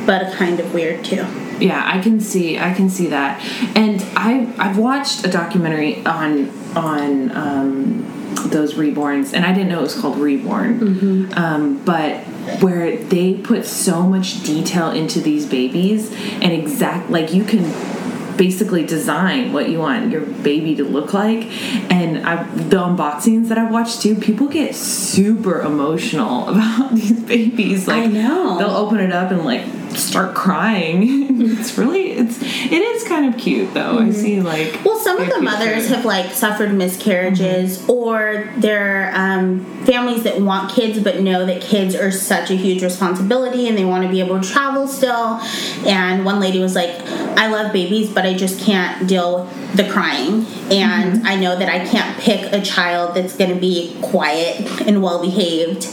but 0.07 0.33
kind 0.35 0.61
of 0.61 0.73
weird 0.73 1.05
too. 1.05 1.27
Yeah 1.59 1.83
i 1.85 2.01
can 2.01 2.21
see 2.21 2.59
i 2.59 2.73
can 2.73 2.89
see 2.91 3.09
that. 3.09 3.41
And 3.75 4.03
i 4.17 4.53
i've 4.59 4.79
watched 4.79 5.27
a 5.27 5.31
documentary 5.31 6.05
on 6.05 6.51
on 6.77 7.31
um 7.37 8.13
those 8.51 8.75
reborns 8.75 9.33
and 9.33 9.45
i 9.45 9.53
didn't 9.53 9.71
know 9.71 9.79
it 9.79 9.83
was 9.83 9.99
called 9.99 10.19
reborn. 10.19 11.33
Um, 11.37 11.83
but 11.85 12.23
where 12.61 12.97
they 12.97 13.35
put 13.35 13.65
so 13.67 14.03
much 14.03 14.43
detail 14.45 14.91
into 14.91 15.21
these 15.21 15.47
babies 15.47 16.13
and 16.43 16.53
exact 16.53 17.11
like 17.11 17.33
you 17.33 17.45
can 17.45 17.65
basically 18.37 18.85
design 18.85 19.53
what 19.53 19.69
you 19.69 19.79
want 19.79 20.11
your 20.11 20.21
baby 20.21 20.75
to 20.77 20.85
look 20.85 21.13
like 21.13 21.45
and 21.91 22.27
I, 22.27 22.45
the 22.45 22.79
unboxings 22.79 23.49
that 23.49 23.59
i've 23.59 23.73
watched 23.73 24.03
too 24.03 24.15
people 24.15 24.49
get 24.49 24.75
super 24.75 25.61
emotional 25.63 26.49
about 26.49 26.95
these 26.95 27.21
babies 27.21 27.89
like 27.89 28.05
I 28.05 28.07
know. 28.07 28.59
they'll 28.59 28.71
open 28.71 29.01
it 29.01 29.13
up 29.13 29.31
and 29.31 29.45
like 29.45 29.63
start 29.91 30.35
crying 30.35 31.27
it's 31.59 31.77
really 31.79 32.13
it's 32.13 32.41
it 32.43 32.83
is 32.83 33.05
kind 33.05 33.33
of 33.33 33.41
cute 33.41 33.73
though 33.75 33.99
i 33.99 34.11
see 34.11 34.41
like 34.41 34.77
Mm-hmm. 34.77 34.85
Well, 34.85 34.99
some 34.99 35.21
of 35.21 35.29
the 35.29 35.41
mothers 35.41 35.89
have 35.89 36.05
like 36.05 36.33
suffered 36.33 36.73
miscarriages, 36.73 37.87
or 37.89 38.53
they're 38.57 39.13
um, 39.15 39.65
families 39.85 40.23
that 40.25 40.41
want 40.41 40.73
kids 40.73 40.99
but 41.01 41.21
know 41.21 41.47
that 41.47 41.63
kids 41.63 41.95
are 41.95 42.11
such 42.11 42.51
a 42.51 42.55
huge 42.55 42.83
responsibility 42.83 43.69
and 43.69 43.77
they 43.77 43.85
want 43.85 44.05
to 44.05 44.09
be 44.09 44.21
able 44.21 44.41
to 44.41 44.49
travel 44.49 44.87
still. 44.87 45.41
And 45.87 46.25
one 46.25 46.41
lady 46.41 46.61
was 46.61 46.75
like, 46.75 46.91
"I 47.39 47.49
love 47.49 47.73
babies, 47.73 48.11
but 48.11 48.27
I 48.27 48.35
just 48.35 48.61
can't 48.61 49.09
deal 49.09 49.45
with 49.45 49.66
the 49.77 49.89
crying, 49.91 50.47
and 50.71 51.27
I 51.27 51.37
know 51.37 51.59
that 51.59 51.69
I 51.69 51.87
can't 51.87 52.19
pick 52.19 52.53
a 52.53 52.61
child 52.63 53.15
that's 53.15 53.37
going 53.37 53.55
to 53.55 53.61
be 53.61 53.97
quiet 54.03 54.83
and 54.83 55.03
well 55.03 55.21
behaved." 55.21 55.87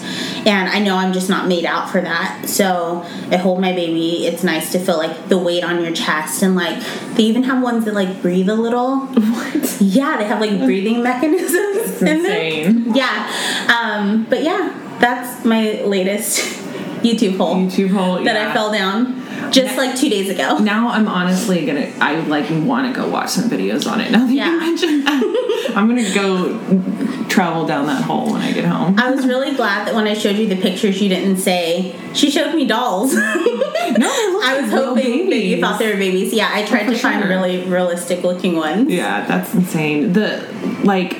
And 0.45 0.67
I 0.67 0.79
know 0.79 0.97
I'm 0.97 1.13
just 1.13 1.29
not 1.29 1.47
made 1.47 1.65
out 1.65 1.89
for 1.89 2.01
that. 2.01 2.49
So 2.49 3.05
I 3.31 3.37
hold 3.37 3.61
my 3.61 3.71
baby. 3.71 4.25
It's 4.25 4.43
nice 4.43 4.71
to 4.73 4.79
feel 4.79 4.97
like 4.97 5.29
the 5.29 5.37
weight 5.37 5.63
on 5.63 5.81
your 5.81 5.93
chest. 5.93 6.43
And 6.43 6.55
like, 6.55 6.83
they 7.15 7.23
even 7.23 7.43
have 7.43 7.63
ones 7.63 7.85
that 7.85 7.93
like 7.93 8.21
breathe 8.21 8.49
a 8.49 8.55
little. 8.55 8.99
what 9.07 9.77
Yeah, 9.79 10.17
they 10.17 10.25
have 10.25 10.41
like 10.41 10.59
breathing 10.59 11.01
mechanisms 11.11 12.01
in 12.01 12.23
there. 12.23 12.65
insane 12.65 12.93
Yeah. 12.93 13.69
Um, 13.69 14.25
but 14.29 14.43
yeah, 14.43 14.97
that's 14.99 15.45
my 15.45 15.81
latest 15.83 16.62
YouTube 17.03 17.37
hole 17.37 17.55
youtube 17.55 17.91
hole 17.91 18.15
that 18.23 18.35
yeah. 18.35 18.49
I 18.49 18.53
fell 18.53 18.71
down 18.71 19.21
just 19.51 19.77
like 19.77 19.95
two 19.95 20.09
days 20.09 20.29
ago. 20.29 20.57
now 20.59 20.87
i'm 20.89 21.07
honestly 21.07 21.65
gonna 21.65 21.91
i 21.99 22.15
like 22.21 22.49
want 22.65 22.93
to 22.93 22.99
go 22.99 23.07
watch 23.09 23.29
some 23.29 23.49
videos 23.49 23.89
on 23.91 23.99
it 24.01 24.09
now 24.11 24.25
that 24.25 24.33
Yeah. 24.33 24.51
you 24.51 24.59
mentioned 24.59 25.05
that 25.05 25.71
i'm 25.75 25.87
gonna 25.87 26.13
go 26.13 26.57
travel 27.29 27.65
down 27.65 27.85
that 27.87 28.03
hole 28.03 28.31
when 28.31 28.41
i 28.41 28.51
get 28.51 28.65
home 28.65 28.97
I 28.97 29.11
was 29.11 29.25
really 29.27 29.55
glad 29.55 29.87
that 29.87 29.95
when 29.95 30.07
I 30.07 30.13
showed 30.13 30.35
you 30.37 30.47
the 30.47 30.55
pictures, 30.55 31.01
you 31.01 31.09
didn't 31.09 31.37
say, 31.37 31.95
she 32.13 32.29
showed 32.29 32.53
me 32.55 32.65
dolls. 32.65 33.13
no 33.13 33.21
I 33.25 34.59
was 34.61 34.71
hoping 34.71 35.29
that 35.29 35.39
you 35.39 35.59
thought 35.59 35.79
they 35.79 35.91
were 35.91 35.97
babies. 35.97 36.31
Yeah, 36.33 36.49
I 36.51 36.63
tried 36.65 36.83
oh, 36.83 36.85
for 36.87 36.91
to 36.93 36.97
find 36.99 37.21
sure. 37.21 37.29
really 37.29 37.63
realistic 37.67 38.23
looking 38.23 38.55
ones. 38.55 38.89
Yeah, 38.91 39.25
that's 39.25 39.53
insane. 39.53 40.13
The 40.13 40.47
like 40.83 41.17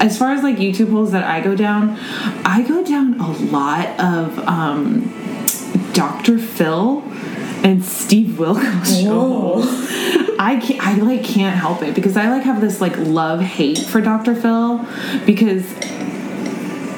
as 0.00 0.18
far 0.18 0.32
as 0.32 0.42
like 0.42 0.56
YouTube 0.56 0.90
holes 0.90 1.12
that 1.12 1.24
I 1.24 1.40
go 1.40 1.54
down, 1.54 1.96
I 2.44 2.64
go 2.66 2.84
down 2.84 3.20
a 3.20 3.30
lot 3.32 3.88
of 4.00 4.38
um 4.40 5.12
Dr. 5.92 6.38
Phil 6.38 7.02
and 7.64 7.84
Steve 7.84 8.36
Wilkos 8.36 9.02
shows. 9.02 9.66
I 10.38 10.60
can't, 10.60 10.86
I 10.86 10.94
like 10.96 11.24
can't 11.24 11.56
help 11.56 11.82
it 11.82 11.94
because 11.94 12.16
I 12.16 12.28
like 12.28 12.42
have 12.42 12.60
this 12.60 12.80
like 12.80 12.96
love 12.98 13.40
hate 13.40 13.78
for 13.78 14.00
Dr. 14.00 14.34
Phil 14.34 14.86
because 15.24 15.64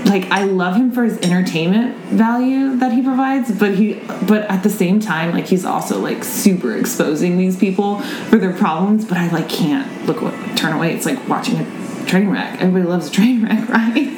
like 0.05 0.31
I 0.31 0.45
love 0.45 0.77
him 0.77 0.91
for 0.91 1.05
his 1.05 1.19
entertainment 1.19 1.97
value 2.07 2.77
that 2.77 2.93
he 2.93 3.03
provides, 3.03 3.53
but 3.53 3.75
he 3.75 3.95
but 4.27 4.45
at 4.51 4.63
the 4.63 4.71
same 4.71 5.01
time 5.01 5.33
like 5.33 5.47
he's 5.47 5.65
also 5.65 6.01
like 6.01 6.25
super 6.25 6.77
exposing 6.77 7.39
these 7.39 7.57
people 7.57 8.01
for 8.01 8.39
their 8.39 8.53
problems, 8.53 9.05
but 9.05 9.17
I 9.17 9.29
like 9.29 9.49
can't 9.49 10.07
look 10.07 10.19
turn 10.57 10.73
away. 10.73 10.95
It's 10.95 11.07
like 11.07 11.29
watching 11.29 11.57
a 11.57 11.88
train 12.09 12.31
wreck. 12.31 12.61
Everybody 12.61 12.85
loves 12.85 13.09
a 13.09 13.11
train 13.11 13.45
wreck, 13.45 13.69
right? 13.69 14.15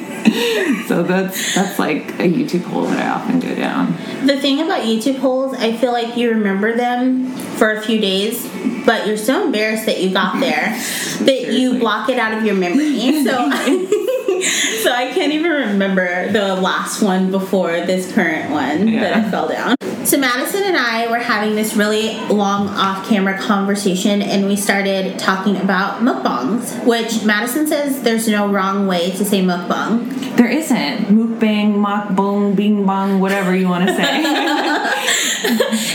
so 0.87 1.03
that's 1.03 1.55
that's 1.55 1.79
like 1.79 2.09
a 2.19 2.29
YouTube 2.29 2.63
hole 2.63 2.85
that 2.85 3.05
I 3.05 3.09
often 3.09 3.39
go 3.39 3.53
down. 3.55 3.97
The 4.25 4.39
thing 4.39 4.61
about 4.61 4.83
YouTube 4.83 5.19
holes, 5.19 5.53
I 5.55 5.75
feel 5.75 5.91
like 5.91 6.15
you 6.15 6.29
remember 6.29 6.75
them 6.75 7.31
for 7.57 7.71
a 7.71 7.81
few 7.81 7.99
days, 7.99 8.47
but 8.85 9.07
you're 9.07 9.17
so 9.17 9.45
embarrassed 9.45 9.85
that 9.85 10.01
you 10.01 10.11
got 10.11 10.39
there 10.39 10.77
that 11.25 11.53
you 11.53 11.79
block 11.79 12.09
it 12.09 12.17
out 12.17 12.37
of 12.37 12.45
your 12.45 12.55
memory. 12.55 13.23
So, 13.23 13.49
so 14.83 14.91
I 14.91 15.11
can't 15.13 15.33
even 15.33 15.51
remember 15.51 16.31
the 16.31 16.55
last 16.55 17.01
one 17.01 17.31
before 17.31 17.71
this 17.71 18.11
current 18.13 18.51
one 18.51 18.93
that 18.93 19.13
I 19.13 19.29
fell 19.29 19.47
down. 19.47 19.75
So 20.05 20.17
Madison 20.17 20.63
and 20.63 20.75
I 20.75 21.07
were 21.11 21.19
having 21.19 21.55
this 21.55 21.75
really 21.75 22.17
long 22.27 22.67
off-camera 22.69 23.37
conversation, 23.39 24.21
and 24.21 24.47
we 24.47 24.55
started 24.55 25.19
talking 25.19 25.57
about 25.57 26.01
mukbangs, 26.01 26.83
which 26.85 27.23
Madison 27.23 27.67
says 27.67 28.01
there's 28.01 28.27
no 28.27 28.51
wrong 28.51 28.87
way 28.87 29.11
to 29.11 29.23
say 29.23 29.41
mukbang. 29.41 30.35
There 30.37 30.49
isn't 30.49 31.05
mukbang, 31.05 31.75
mukbang, 31.75 32.55
bing 32.55 32.85
bong, 32.85 33.19
whatever 33.19 33.55
you 33.55 33.69
want 33.69 33.87
to 33.87 33.95
say. 33.95 34.87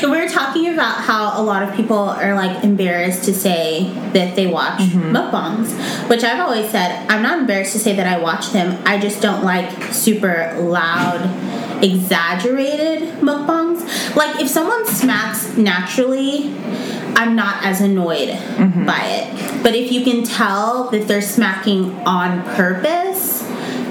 And 0.03 0.11
we 0.11 0.21
were 0.21 0.29
talking 0.29 0.73
about 0.73 0.97
how 1.27 1.41
a 1.41 1.45
lot 1.45 1.63
of 1.63 1.75
people 1.75 1.97
are 1.97 2.35
like 2.35 2.65
embarrassed 2.65 3.25
to 3.25 3.35
say 3.35 3.91
that 4.13 4.37
they 4.37 4.47
watch 4.47 4.81
mm-hmm. 4.81 5.15
mukbangs, 5.15 6.09
which 6.09 6.25
I've 6.25 6.41
always 6.41 6.71
said 6.71 7.09
I'm 7.09 7.23
not 7.23 7.41
embarrassed 7.41 7.73
to 7.73 7.79
say 7.79 7.97
that 7.97 8.07
I 8.07 8.19
watch 8.21 8.53
them. 8.53 8.81
I 8.87 8.99
just 8.99 9.21
don't 9.21 9.45
like 9.45 9.93
super 9.93 10.57
loud, 10.59 11.23
exaggerated 11.83 13.21
mukbangs. 13.21 14.17
Like 14.17 14.41
if 14.41 14.49
someone 14.49 14.87
smacks 14.87 15.57
naturally, 15.57 16.55
I'm 17.17 17.35
not 17.35 17.65
as 17.65 17.81
annoyed 17.81 18.29
mm-hmm. 18.29 18.87
by 18.87 19.01
it. 19.03 19.63
But 19.63 19.75
if 19.75 19.91
you 19.91 20.05
can 20.05 20.23
tell 20.23 20.91
that 20.91 21.09
they're 21.09 21.23
smacking 21.23 21.93
on 22.07 22.43
purpose, 22.55 23.36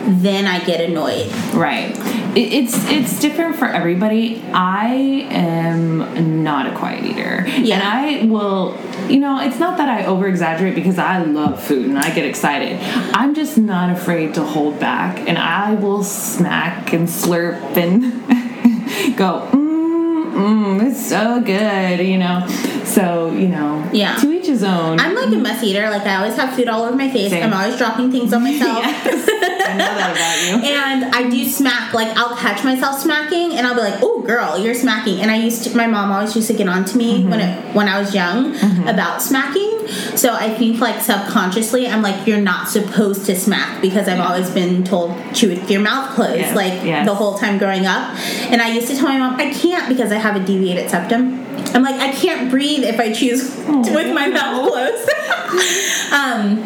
then 0.07 0.45
I 0.45 0.63
get 0.63 0.81
annoyed. 0.81 1.31
right. 1.53 1.95
It, 2.35 2.51
it's 2.53 2.89
it's 2.89 3.19
different 3.21 3.55
for 3.55 3.65
everybody. 3.65 4.43
I 4.53 4.87
am 5.31 6.43
not 6.43 6.67
a 6.71 6.75
quiet 6.77 7.05
eater, 7.05 7.45
Yeah. 7.47 7.75
and 7.75 7.83
I 7.83 8.25
will. 8.31 8.77
You 9.09 9.19
know, 9.19 9.39
it's 9.39 9.59
not 9.59 9.77
that 9.77 9.87
I 9.87 10.05
over 10.05 10.27
exaggerate 10.27 10.75
because 10.75 10.97
I 10.99 11.19
love 11.23 11.61
food 11.63 11.85
and 11.85 11.97
I 11.97 12.13
get 12.13 12.25
excited. 12.25 12.77
I'm 13.13 13.35
just 13.35 13.57
not 13.57 13.89
afraid 13.89 14.33
to 14.33 14.43
hold 14.43 14.79
back, 14.79 15.19
and 15.29 15.37
I 15.37 15.75
will 15.75 16.03
smack 16.03 16.91
and 16.91 17.07
slurp 17.07 17.77
and 17.77 18.01
go. 19.17 19.47
Mm, 19.51 20.33
mm, 20.33 20.89
it's 20.89 21.05
so 21.07 21.39
good, 21.41 22.05
you 22.05 22.17
know. 22.17 22.45
So 22.85 23.31
you 23.31 23.47
know, 23.49 23.89
Yeah. 23.91 24.15
To 24.17 24.31
each 24.31 24.47
his 24.47 24.63
own. 24.63 24.99
I'm 24.99 25.15
like 25.15 25.27
a 25.27 25.37
mess 25.37 25.63
eater. 25.63 25.89
Like 25.89 26.03
I 26.03 26.17
always 26.17 26.35
have 26.35 26.55
food 26.55 26.67
all 26.67 26.83
over 26.83 26.95
my 26.95 27.09
face. 27.09 27.31
Same. 27.31 27.43
I'm 27.43 27.53
always 27.53 27.77
dropping 27.77 28.11
things 28.11 28.33
on 28.33 28.43
myself. 28.49 28.83
Yes. 28.85 29.29
I 29.67 29.73
know 29.73 29.85
that 29.85 30.11
about 30.11 30.63
you. 30.63 30.75
And 30.85 31.05
I 31.15 31.29
do 31.29 31.45
smack, 31.45 31.93
like 31.93 32.15
I'll 32.17 32.35
catch 32.35 32.63
myself 32.63 32.99
smacking, 32.99 33.57
and 33.57 33.65
I'll 33.65 33.75
be 33.75 33.81
like, 33.81 33.99
"Oh, 34.01 34.21
girl, 34.21 34.57
you're 34.57 34.75
smacking." 34.75 35.19
And 35.21 35.31
I 35.31 35.37
used 35.37 35.63
to, 35.63 35.75
my 35.75 35.87
mom 35.87 36.11
always 36.11 36.35
used 36.35 36.47
to 36.47 36.53
get 36.53 36.67
on 36.67 36.85
to 36.85 36.97
me 36.97 37.19
mm-hmm. 37.19 37.29
when 37.29 37.39
it, 37.41 37.75
when 37.75 37.87
I 37.87 37.99
was 37.99 38.13
young 38.13 38.53
mm-hmm. 38.53 38.87
about 38.87 39.21
smacking. 39.21 39.87
So 40.15 40.33
I 40.33 40.53
think 40.53 40.79
like 40.79 41.01
subconsciously, 41.01 41.87
I'm 41.87 42.01
like, 42.01 42.27
"You're 42.27 42.41
not 42.41 42.69
supposed 42.69 43.25
to 43.25 43.35
smack," 43.35 43.81
because 43.81 44.07
I've 44.07 44.19
always 44.19 44.49
been 44.49 44.83
told 44.83 45.15
chew 45.33 45.49
with 45.49 45.69
your 45.69 45.81
mouth 45.81 46.13
closed, 46.15 46.37
Yes, 46.37 46.55
like 46.55 46.83
yes. 46.83 47.05
the 47.05 47.15
whole 47.15 47.37
time 47.37 47.57
growing 47.57 47.85
up. 47.85 48.15
And 48.51 48.61
I 48.61 48.69
used 48.69 48.87
to 48.87 48.95
tell 48.95 49.07
my 49.07 49.17
mom, 49.17 49.39
"I 49.39 49.51
can't 49.51 49.89
because 49.89 50.11
I 50.11 50.17
have 50.17 50.35
a 50.35 50.45
deviated 50.45 50.89
septum." 50.89 51.44
I'm 51.75 51.83
like, 51.83 51.95
I 51.95 52.13
can't 52.13 52.49
breathe 52.49 52.85
if 52.85 53.01
I 53.01 53.11
choose 53.11 53.53
with 53.67 54.13
my 54.13 54.27
mouth 54.27 54.71
closed. 54.71 55.09
um, 56.13 56.61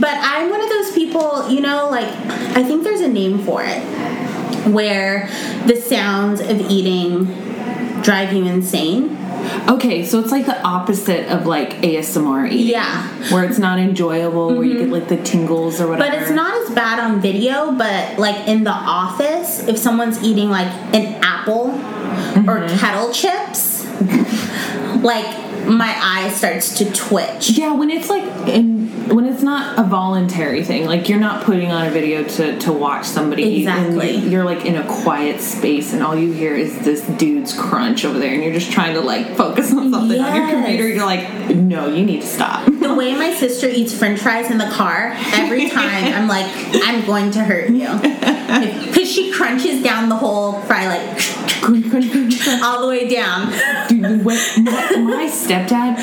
but 0.00 0.16
I'm 0.18 0.48
one 0.48 0.62
of 0.62 0.70
those 0.70 0.92
people, 0.92 1.50
you 1.50 1.60
know, 1.60 1.90
like 1.90 2.08
I 2.56 2.64
think 2.64 2.82
there's 2.82 3.02
a 3.02 3.08
name 3.08 3.44
for 3.44 3.62
it, 3.62 3.82
where 4.66 5.28
the 5.66 5.76
sounds 5.76 6.40
of 6.40 6.58
eating 6.70 7.26
drive 8.02 8.32
you 8.32 8.46
insane. 8.46 9.18
Okay, 9.68 10.04
so 10.06 10.20
it's 10.20 10.30
like 10.30 10.46
the 10.46 10.60
opposite 10.62 11.30
of 11.30 11.46
like 11.46 11.74
ASMR 11.82 12.50
eating. 12.50 12.68
Yeah. 12.68 12.84
Mm-hmm. 12.84 13.34
Where 13.34 13.44
it's 13.44 13.58
not 13.58 13.78
enjoyable, 13.78 14.54
where 14.54 14.64
you 14.64 14.78
get 14.78 14.88
like 14.88 15.08
the 15.08 15.22
tingles 15.22 15.82
or 15.82 15.88
whatever. 15.88 16.10
But 16.10 16.22
it's 16.22 16.30
not 16.30 16.54
as 16.62 16.74
bad 16.74 16.98
on 16.98 17.20
video, 17.20 17.72
but 17.72 18.18
like 18.18 18.48
in 18.48 18.64
the 18.64 18.70
office, 18.70 19.68
if 19.68 19.76
someone's 19.76 20.22
eating 20.22 20.48
like 20.48 20.72
an 20.94 21.22
apple 21.22 21.72
or 22.48 22.66
kettle 22.78 23.12
chips, 23.12 23.84
like 25.02 25.66
my 25.66 25.94
eye 26.00 26.30
starts 26.30 26.78
to 26.78 26.90
twitch. 26.92 27.50
Yeah, 27.50 27.74
when 27.74 27.90
it's 27.90 28.08
like 28.08 28.24
in 28.48 28.86
when 29.08 29.24
it's 29.24 29.42
not 29.42 29.78
a 29.78 29.82
voluntary 29.84 30.64
thing, 30.64 30.86
like 30.86 31.08
you're 31.08 31.20
not 31.20 31.44
putting 31.44 31.70
on 31.70 31.86
a 31.86 31.90
video 31.90 32.24
to, 32.24 32.58
to 32.58 32.72
watch 32.72 33.06
somebody 33.06 33.58
Exactly. 33.58 34.16
you're, 34.16 34.30
you're 34.30 34.44
like 34.44 34.64
in 34.64 34.76
a 34.76 34.86
quiet 35.02 35.40
space 35.40 35.92
and 35.92 36.02
all 36.02 36.16
you 36.16 36.32
hear 36.32 36.54
is 36.56 36.76
this 36.80 37.06
dude's 37.18 37.56
crunch 37.56 38.04
over 38.04 38.18
there 38.18 38.32
and 38.34 38.42
you're 38.42 38.52
just 38.52 38.72
trying 38.72 38.94
to 38.94 39.00
like 39.00 39.36
focus 39.36 39.72
on 39.72 39.92
something 39.92 40.20
on 40.20 40.34
your 40.34 40.50
computer, 40.50 40.88
you're 40.88 41.06
like, 41.06 41.54
no, 41.54 41.86
you 41.86 42.04
need 42.04 42.22
to 42.22 42.26
stop. 42.26 42.68
The 42.86 42.94
way 42.94 43.14
my 43.14 43.34
sister 43.34 43.68
eats 43.68 43.92
french 43.98 44.20
fries 44.20 44.50
in 44.50 44.58
the 44.58 44.70
car, 44.70 45.12
every 45.32 45.68
time 45.68 46.04
I'm 46.14 46.28
like, 46.28 46.46
I'm 46.84 47.04
going 47.04 47.32
to 47.32 47.42
hurt 47.42 47.70
you. 47.70 47.92
Because 47.98 49.10
she 49.10 49.32
crunches 49.32 49.82
down 49.82 50.08
the 50.08 50.14
whole 50.16 50.60
fry, 50.62 50.86
like, 50.86 52.62
all 52.62 52.82
the 52.82 52.88
way 52.88 53.08
down. 53.08 53.52
Dude, 53.88 54.24
when, 54.24 54.38
my, 54.64 54.96
my 54.98 55.26
stepdad 55.28 55.98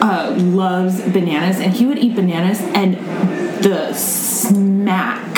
uh, 0.00 0.34
loves 0.40 1.02
bananas, 1.02 1.60
and 1.60 1.74
he 1.74 1.84
would 1.86 1.98
eat 1.98 2.16
bananas, 2.16 2.60
and 2.74 2.94
the 3.62 3.92
smack 3.92 5.36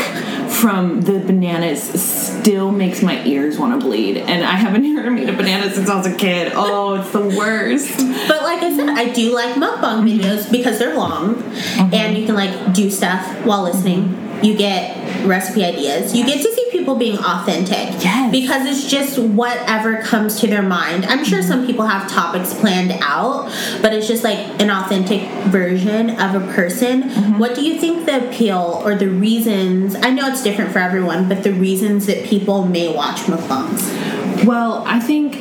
from 0.49 1.01
the 1.03 1.19
bananas 1.19 2.34
still 2.45 2.71
makes 2.71 3.01
my 3.03 3.25
ears 3.25 3.59
want 3.59 3.81
to 3.81 3.87
bleed. 3.87 4.19
And 4.19 4.45
I 4.45 4.53
haven't 4.53 4.85
even 4.85 5.19
eaten 5.19 5.35
a 5.35 5.37
banana 5.37 5.73
since 5.73 5.89
I 5.89 5.97
was 5.97 6.07
a 6.07 6.15
kid. 6.15 6.53
Oh, 6.55 6.95
it's 6.95 7.11
the 7.11 7.23
worst. 7.25 7.97
But 8.29 8.43
like 8.43 8.63
I 8.63 8.77
said, 8.77 8.91
I 8.91 9.11
do 9.13 9.35
like 9.35 9.55
mukbang 9.55 10.05
mm-hmm. 10.05 10.21
videos 10.21 10.53
because 10.53 10.79
they're 10.79 10.95
long 10.95 11.37
mm-hmm. 11.37 11.95
and 11.95 12.19
you 12.19 12.27
can 12.27 12.35
like 12.35 12.75
do 12.75 12.91
stuff 12.91 13.27
while 13.47 13.63
listening. 13.63 14.21
You 14.43 14.55
get 14.59 15.25
recipe 15.25 15.65
ideas. 15.65 16.15
You 16.15 16.27
get 16.27 16.43
to 16.43 16.54
people 16.85 16.97
being 16.97 17.17
authentic. 17.17 18.05
Yes. 18.05 18.31
Because 18.31 18.67
it's 18.67 18.91
just 18.91 19.19
whatever 19.19 20.03
comes 20.03 20.39
to 20.41 20.47
their 20.47 20.63
mind. 20.63 21.07
I'm 21.07 21.25
sure 21.25 21.39
mm-hmm. 21.39 21.49
some 21.49 21.67
people 21.67 21.87
have 21.87 22.11
topics 22.11 22.53
planned 22.53 22.93
out, 23.01 23.47
but 23.81 23.95
it's 23.95 24.07
just 24.07 24.23
like 24.23 24.39
an 24.61 24.71
authentic 24.71 25.23
version 25.47 26.11
of 26.21 26.35
a 26.35 26.53
person. 26.53 27.05
Mm-hmm. 27.05 27.39
What 27.39 27.55
do 27.55 27.65
you 27.65 27.81
think 27.81 28.05
the 28.05 28.29
appeal 28.29 28.83
or 28.85 28.95
the 28.95 29.09
reasons? 29.09 29.97
I 29.97 30.11
know 30.11 30.29
it's 30.29 30.43
different 30.43 30.73
for 30.73 30.79
everyone, 30.79 31.27
but 31.27 31.43
the 31.43 31.55
reasons 31.55 32.05
that 32.05 32.27
people 32.27 32.67
may 32.67 32.95
watch 32.95 33.21
mukbangs. 33.21 34.45
Well, 34.45 34.85
I 34.87 35.01
think 35.01 35.37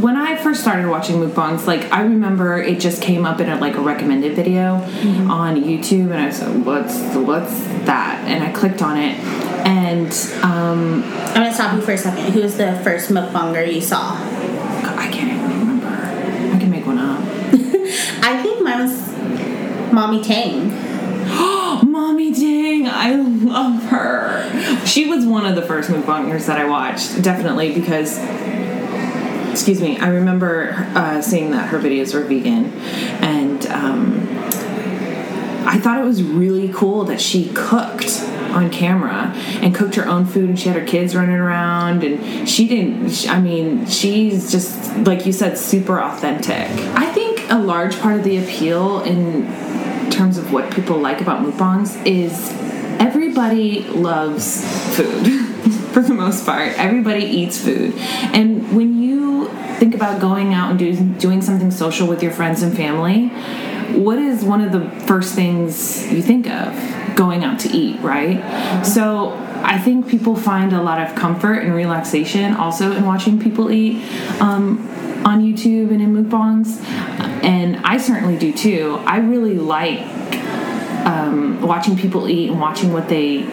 when 0.00 0.16
I 0.16 0.36
first 0.36 0.60
started 0.60 0.88
watching 0.88 1.16
mukbangs, 1.16 1.66
like 1.66 1.92
I 1.92 2.02
remember 2.02 2.58
it 2.58 2.80
just 2.80 3.02
came 3.02 3.26
up 3.26 3.40
in 3.40 3.48
a, 3.48 3.58
like 3.58 3.74
a 3.74 3.80
recommended 3.80 4.34
video 4.34 4.74
on 4.74 5.62
YouTube, 5.62 6.10
and 6.10 6.14
I 6.14 6.26
was 6.26 6.40
like, 6.42 6.64
"What's 6.64 7.16
what's 7.16 7.64
that?" 7.84 8.24
And 8.26 8.42
I 8.42 8.50
clicked 8.52 8.82
on 8.82 8.96
it, 8.96 9.18
and 9.66 10.12
um, 10.42 11.02
I'm 11.04 11.34
gonna 11.34 11.52
stop 11.52 11.74
you 11.74 11.82
for 11.82 11.92
a 11.92 11.98
second. 11.98 12.32
Who 12.32 12.40
was 12.42 12.56
the 12.56 12.80
first 12.82 13.10
mukbanger 13.10 13.72
you 13.72 13.80
saw? 13.80 14.14
I 14.14 15.08
can't 15.12 15.32
even 15.32 15.58
remember. 15.58 15.88
I 15.88 16.58
can 16.58 16.70
make 16.70 16.86
one 16.86 16.98
up. 16.98 17.20
I 18.22 18.40
think 18.42 18.62
mine 18.62 18.80
was 18.80 19.92
Mommy 19.92 20.22
Tang. 20.22 20.70
Mommy 21.90 22.32
Dang, 22.32 22.88
I 22.88 23.16
love 23.16 23.82
her. 23.84 24.86
She 24.86 25.08
was 25.08 25.26
one 25.26 25.44
of 25.46 25.56
the 25.56 25.62
first 25.62 25.90
mukbangers 25.90 26.46
that 26.46 26.58
I 26.58 26.64
watched, 26.64 27.22
definitely 27.22 27.74
because. 27.74 28.18
Excuse 29.50 29.80
me. 29.80 29.98
I 29.98 30.08
remember 30.08 30.72
uh, 30.94 31.20
seeing 31.20 31.50
that 31.50 31.68
her 31.68 31.78
videos 31.78 32.14
were 32.14 32.22
vegan, 32.22 32.72
and 33.22 33.66
um, 33.66 34.28
I 35.66 35.78
thought 35.78 36.00
it 36.00 36.04
was 36.04 36.22
really 36.22 36.70
cool 36.72 37.04
that 37.04 37.20
she 37.20 37.50
cooked 37.54 38.20
on 38.50 38.70
camera 38.70 39.32
and 39.62 39.74
cooked 39.74 39.94
her 39.94 40.06
own 40.06 40.26
food, 40.26 40.48
and 40.48 40.58
she 40.58 40.68
had 40.68 40.76
her 40.76 40.86
kids 40.86 41.14
running 41.14 41.36
around, 41.36 42.02
and 42.02 42.48
she 42.48 42.66
didn't. 42.66 43.28
I 43.28 43.40
mean, 43.40 43.86
she's 43.86 44.50
just 44.50 44.96
like 44.98 45.26
you 45.26 45.32
said, 45.32 45.58
super 45.58 46.00
authentic. 46.00 46.68
I 46.96 47.12
think 47.12 47.48
a 47.50 47.58
large 47.58 47.98
part 48.00 48.16
of 48.16 48.24
the 48.24 48.38
appeal 48.38 49.02
in 49.02 49.46
terms 50.10 50.38
of 50.38 50.52
what 50.52 50.72
people 50.72 50.98
like 50.98 51.20
about 51.20 51.44
mukbangs 51.44 52.04
is 52.04 52.50
everybody 53.00 53.82
loves 53.84 54.64
food 54.96 55.26
for 55.92 56.02
the 56.02 56.14
most 56.14 56.44
part. 56.44 56.76
Everybody 56.78 57.24
eats 57.24 57.62
food, 57.62 57.94
and 58.34 58.74
when 58.74 58.99
you 58.99 58.99
think 59.80 59.94
about 59.94 60.20
going 60.20 60.52
out 60.52 60.70
and 60.70 60.78
do, 60.78 60.94
doing 61.18 61.40
something 61.40 61.70
social 61.70 62.06
with 62.06 62.22
your 62.22 62.32
friends 62.32 62.62
and 62.62 62.76
family, 62.76 63.28
what 63.98 64.18
is 64.18 64.44
one 64.44 64.60
of 64.60 64.72
the 64.72 64.88
first 65.06 65.34
things 65.34 66.06
you 66.12 66.20
think 66.22 66.46
of? 66.48 67.16
Going 67.16 67.42
out 67.42 67.58
to 67.60 67.70
eat, 67.70 67.98
right? 68.00 68.84
So 68.84 69.32
I 69.64 69.78
think 69.78 70.06
people 70.06 70.36
find 70.36 70.74
a 70.74 70.82
lot 70.82 71.00
of 71.00 71.16
comfort 71.16 71.60
and 71.60 71.74
relaxation 71.74 72.54
also 72.54 72.92
in 72.92 73.06
watching 73.06 73.40
people 73.40 73.72
eat 73.72 74.04
um, 74.40 74.86
on 75.24 75.40
YouTube 75.42 75.90
and 75.90 76.02
in 76.02 76.14
mukbangs, 76.14 76.82
and 77.42 77.78
I 77.78 77.96
certainly 77.96 78.36
do 78.36 78.52
too. 78.52 79.02
I 79.06 79.18
really 79.18 79.54
like 79.54 80.00
um, 81.06 81.60
watching 81.62 81.96
people 81.96 82.28
eat 82.28 82.50
and 82.50 82.60
watching 82.60 82.92
what 82.92 83.08
they 83.08 83.46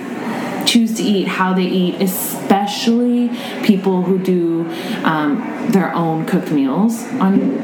choose 0.68 0.96
to 0.98 1.04
eat, 1.04 1.28
how 1.28 1.54
they 1.54 1.66
eat, 1.66 1.96
especially 2.02 3.30
people 3.64 4.04
who 4.04 4.20
do 4.20 4.70
um, 5.04 5.68
their 5.72 5.94
own 5.96 6.26
cooked 6.26 6.52
meals 6.52 7.04
on 7.14 7.58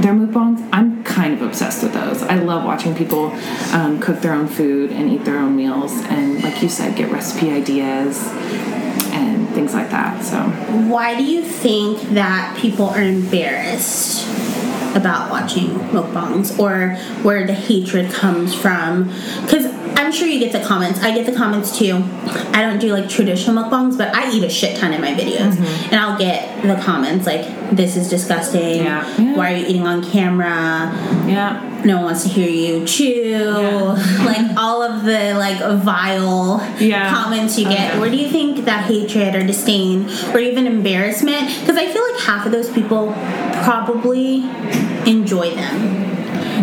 their 0.00 0.14
mukbangs. 0.14 0.68
I'm 0.72 1.04
kind 1.04 1.34
of 1.34 1.42
obsessed 1.42 1.82
with 1.82 1.92
those. 1.92 2.22
I 2.22 2.36
love 2.36 2.64
watching 2.64 2.94
people 2.94 3.32
um, 3.72 4.00
cook 4.00 4.20
their 4.20 4.32
own 4.32 4.48
food 4.48 4.90
and 4.90 5.10
eat 5.10 5.24
their 5.24 5.38
own 5.38 5.56
meals, 5.56 5.92
and 6.04 6.42
like 6.42 6.62
you 6.62 6.68
said, 6.68 6.96
get 6.96 7.10
recipe 7.10 7.50
ideas 7.50 8.26
and 9.12 9.48
things 9.50 9.74
like 9.74 9.90
that. 9.90 10.24
So 10.24 10.38
Why 10.88 11.16
do 11.16 11.24
you 11.24 11.42
think 11.42 12.00
that 12.14 12.56
people 12.58 12.86
are 12.86 13.02
embarrassed 13.02 14.26
about 14.96 15.30
watching 15.30 15.68
mukbangs 15.92 16.58
or 16.58 16.96
where 17.22 17.46
the 17.46 17.54
hatred 17.54 18.10
comes 18.10 18.54
from? 18.54 19.04
Because 19.42 19.79
I'm 20.00 20.12
sure 20.12 20.26
you 20.26 20.38
get 20.40 20.52
the 20.52 20.60
comments. 20.66 21.00
I 21.00 21.14
get 21.14 21.26
the 21.26 21.32
comments 21.36 21.76
too. 21.78 22.02
I 22.52 22.62
don't 22.62 22.78
do 22.78 22.92
like 22.92 23.08
traditional 23.08 23.62
mukbangs, 23.62 23.96
but 23.98 24.14
I 24.14 24.30
eat 24.32 24.42
a 24.44 24.48
shit 24.50 24.76
ton 24.78 24.92
in 24.92 25.00
my 25.00 25.12
videos. 25.12 25.52
Mm-hmm. 25.52 25.92
And 25.92 25.96
I'll 25.96 26.18
get 26.18 26.62
the 26.62 26.80
comments 26.82 27.26
like, 27.26 27.46
this 27.70 27.96
is 27.96 28.08
disgusting. 28.08 28.84
Yeah. 28.84 29.06
Yeah. 29.18 29.36
Why 29.36 29.52
are 29.52 29.56
you 29.56 29.66
eating 29.66 29.86
on 29.86 30.02
camera? 30.02 30.48
yeah, 31.28 31.80
no 31.84 31.96
one 31.96 32.04
wants 32.06 32.22
to 32.24 32.28
hear 32.28 32.48
you 32.48 32.84
chew 32.86 33.36
like 34.24 34.56
all 34.56 34.82
of 34.82 35.04
the 35.04 35.34
like 35.34 35.58
vile 35.82 36.58
Yeah. 36.78 37.08
comments 37.14 37.56
you 37.58 37.66
get 37.66 37.90
Okay. 37.90 38.00
where 38.00 38.10
do 38.10 38.16
you 38.16 38.28
think 38.28 38.64
that 38.64 38.84
hatred 38.86 39.34
or 39.36 39.46
disdain 39.46 40.08
or 40.34 40.38
even 40.40 40.66
embarrassment 40.66 41.48
because 41.60 41.76
i 41.76 41.86
feel 41.90 42.02
like 42.12 42.20
half 42.22 42.44
of 42.46 42.52
those 42.52 42.68
people 42.70 43.12
probably 43.62 44.42
enjoy 45.06 45.54
them 45.54 46.19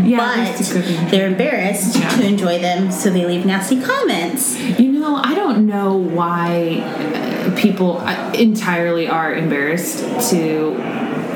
yeah. 0.08 0.18
but 0.18 0.36
that's 0.58 0.72
a 0.72 0.74
good 0.76 0.86
thing. 0.86 1.08
they're 1.12 1.28
embarrassed 1.28 1.98
Yeah. 2.00 2.10
to 2.10 2.26
enjoy 2.26 2.60
them 2.68 2.92
so 2.92 3.10
they 3.10 3.26
leave 3.26 3.46
nasty 3.46 3.78
comments 3.82 4.58
You 4.80 4.92
know, 5.00 5.16
I 5.32 5.34
don't 5.36 5.68
know 5.68 5.96
why 6.20 6.80
uh, 6.82 7.56
people 7.56 8.00
uh, 8.00 8.32
entirely 8.34 9.08
are 9.08 9.34
embarrassed 9.34 9.98
to 10.32 10.76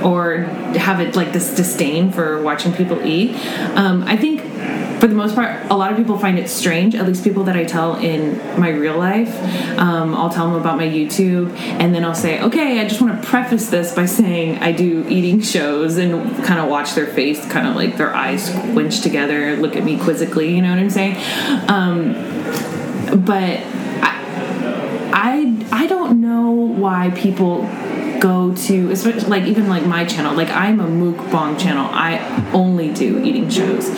or 0.03 0.37
have 0.87 0.99
it 0.99 1.15
like 1.15 1.31
this 1.31 1.53
disdain 1.55 2.11
for 2.11 2.41
watching 2.41 2.73
people 2.73 2.97
eat. 3.05 3.35
Um, 3.75 4.03
I 4.03 4.17
think 4.17 4.41
for 5.01 5.07
the 5.07 5.15
most 5.15 5.33
part, 5.33 5.65
a 5.71 5.75
lot 5.75 5.91
of 5.91 5.97
people 5.97 6.15
find 6.19 6.37
it 6.37 6.47
strange, 6.47 6.93
at 6.93 7.07
least 7.07 7.23
people 7.23 7.43
that 7.45 7.57
I 7.57 7.65
tell 7.65 7.95
in 7.95 8.37
my 8.59 8.69
real 8.69 8.99
life. 8.99 9.35
Um, 9.79 10.13
I'll 10.13 10.29
tell 10.29 10.45
them 10.45 10.61
about 10.61 10.77
my 10.77 10.85
YouTube, 10.85 11.49
and 11.57 11.95
then 11.95 12.05
I'll 12.05 12.13
say, 12.13 12.39
okay, 12.39 12.79
I 12.79 12.87
just 12.87 13.01
want 13.01 13.19
to 13.19 13.27
preface 13.27 13.71
this 13.71 13.95
by 13.95 14.05
saying 14.05 14.59
I 14.59 14.71
do 14.71 15.03
eating 15.09 15.41
shows 15.41 15.97
and 15.97 16.31
kind 16.45 16.59
of 16.59 16.69
watch 16.69 16.93
their 16.93 17.07
face, 17.07 17.43
kind 17.51 17.65
of 17.67 17.75
like 17.75 17.97
their 17.97 18.13
eyes 18.13 18.45
squinch 18.53 19.01
together, 19.01 19.55
look 19.55 19.75
at 19.75 19.83
me 19.83 19.97
quizzically, 19.97 20.53
you 20.55 20.61
know 20.61 20.69
what 20.69 20.77
I'm 20.77 20.91
saying? 20.91 21.15
Um, 21.67 22.13
but 23.25 23.57
I, 24.03 25.09
I 25.11 25.65
I 25.71 25.87
don't 25.87 26.21
know 26.21 26.51
why 26.51 27.09
people 27.09 27.67
go 28.21 28.55
to 28.55 28.91
especially 28.91 29.27
like 29.27 29.43
even 29.45 29.67
like 29.67 29.83
my 29.85 30.05
channel 30.05 30.33
like 30.35 30.49
I'm 30.49 30.79
a 30.79 30.87
mukbang 30.87 31.59
channel. 31.59 31.87
I 31.91 32.19
only 32.53 32.93
do 32.93 33.21
eating 33.23 33.49
shows. 33.49 33.89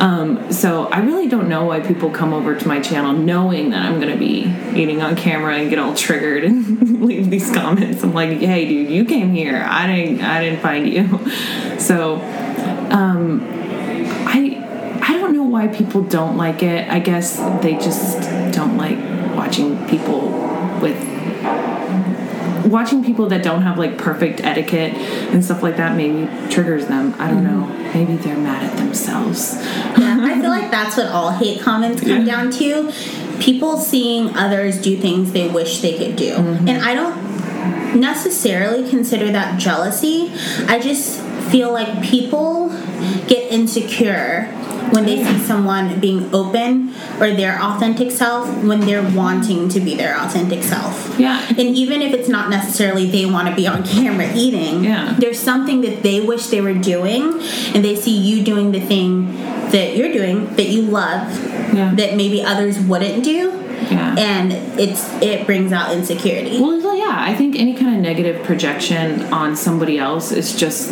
Um, 0.00 0.52
so 0.52 0.86
I 0.88 0.98
really 0.98 1.28
don't 1.28 1.48
know 1.48 1.64
why 1.64 1.80
people 1.80 2.10
come 2.10 2.34
over 2.34 2.56
to 2.56 2.68
my 2.68 2.80
channel 2.80 3.12
knowing 3.12 3.70
that 3.70 3.86
I'm 3.86 4.00
gonna 4.00 4.16
be 4.16 4.52
eating 4.74 5.00
on 5.00 5.14
camera 5.14 5.56
and 5.56 5.70
get 5.70 5.78
all 5.78 5.94
triggered 5.94 6.44
and 6.44 7.00
leave 7.04 7.30
these 7.30 7.50
comments. 7.52 8.02
I'm 8.02 8.12
like 8.12 8.38
hey 8.38 8.68
dude 8.68 8.90
you 8.90 9.04
came 9.04 9.32
here. 9.32 9.64
I 9.66 9.86
didn't 9.86 10.22
I 10.22 10.42
didn't 10.42 10.60
find 10.60 10.86
you. 10.86 11.20
So 11.78 12.16
um, 12.90 13.40
I 14.26 15.00
I 15.00 15.12
don't 15.12 15.32
know 15.32 15.44
why 15.44 15.68
people 15.68 16.02
don't 16.02 16.36
like 16.36 16.62
it. 16.64 16.90
I 16.90 16.98
guess 16.98 17.36
they 17.62 17.74
just 17.74 18.20
don't 18.52 18.76
like 18.76 18.98
watching 19.36 19.86
people 19.86 20.28
with 20.82 20.98
watching 22.70 23.04
people 23.04 23.26
that 23.28 23.42
don't 23.42 23.62
have 23.62 23.78
like 23.78 23.98
perfect 23.98 24.40
etiquette 24.40 24.94
and 25.32 25.44
stuff 25.44 25.62
like 25.62 25.76
that 25.76 25.96
maybe 25.96 26.26
triggers 26.50 26.86
them. 26.86 27.14
I 27.18 27.28
don't 27.30 27.44
mm-hmm. 27.44 27.60
know. 27.60 27.92
Maybe 27.94 28.16
they're 28.16 28.36
mad 28.36 28.64
at 28.64 28.76
themselves. 28.76 29.54
yeah, 29.98 30.18
i 30.20 30.40
feel 30.40 30.50
like 30.50 30.70
that's 30.70 30.96
what 30.96 31.06
all 31.06 31.30
hate 31.30 31.60
comments 31.60 32.00
come 32.00 32.24
down 32.24 32.50
to 32.50 32.92
people 33.40 33.78
seeing 33.78 34.36
others 34.36 34.80
do 34.80 34.96
things 34.96 35.32
they 35.32 35.48
wish 35.48 35.80
they 35.80 35.96
could 35.96 36.16
do 36.16 36.34
mm-hmm. 36.34 36.68
and 36.68 36.82
i 36.84 36.94
don't 36.94 37.98
necessarily 37.98 38.88
consider 38.88 39.30
that 39.30 39.58
jealousy 39.58 40.30
i 40.66 40.78
just 40.78 41.20
feel 41.50 41.72
like 41.72 42.02
people 42.02 42.68
get 43.26 43.50
insecure 43.52 44.44
when 44.90 45.04
they 45.04 45.22
see 45.22 45.38
someone 45.40 46.00
being 46.00 46.34
open 46.34 46.94
or 47.20 47.30
their 47.32 47.60
authentic 47.62 48.10
self 48.10 48.48
when 48.64 48.80
they're 48.80 49.06
wanting 49.14 49.68
to 49.68 49.80
be 49.80 49.94
their 49.94 50.16
authentic 50.18 50.62
self 50.62 51.14
Yeah. 51.18 51.42
and 51.50 51.60
even 51.76 52.00
if 52.00 52.14
it's 52.14 52.28
not 52.28 52.48
necessarily 52.48 53.04
they 53.10 53.26
want 53.26 53.48
to 53.48 53.54
be 53.54 53.66
on 53.66 53.82
camera 53.84 54.30
eating, 54.34 54.84
Yeah. 54.84 55.14
there's 55.18 55.38
something 55.38 55.82
that 55.82 56.02
they 56.02 56.20
wish 56.20 56.46
they 56.46 56.60
were 56.62 56.72
doing, 56.74 57.34
and 57.74 57.84
they 57.84 57.96
see 57.96 58.16
you 58.16 58.42
doing 58.42 58.72
the 58.72 58.80
thing 58.80 59.36
that 59.72 59.94
you're 59.96 60.12
doing 60.12 60.48
that 60.56 60.68
you 60.68 60.82
love, 60.82 61.28
Yeah. 61.74 61.92
that 61.94 62.16
maybe 62.16 62.42
others 62.42 62.78
wouldn't 62.78 63.22
do, 63.24 63.52
Yeah. 63.90 64.14
and 64.16 64.52
it's 64.78 65.04
it 65.20 65.44
brings 65.46 65.70
out 65.72 65.92
insecurity. 65.92 66.60
Well, 66.60 66.80
I 67.28 67.34
think 67.34 67.56
any 67.56 67.74
kind 67.74 67.94
of 67.94 68.00
negative 68.00 68.42
projection 68.46 69.22
on 69.34 69.54
somebody 69.54 69.98
else 69.98 70.32
is 70.32 70.56
just 70.56 70.88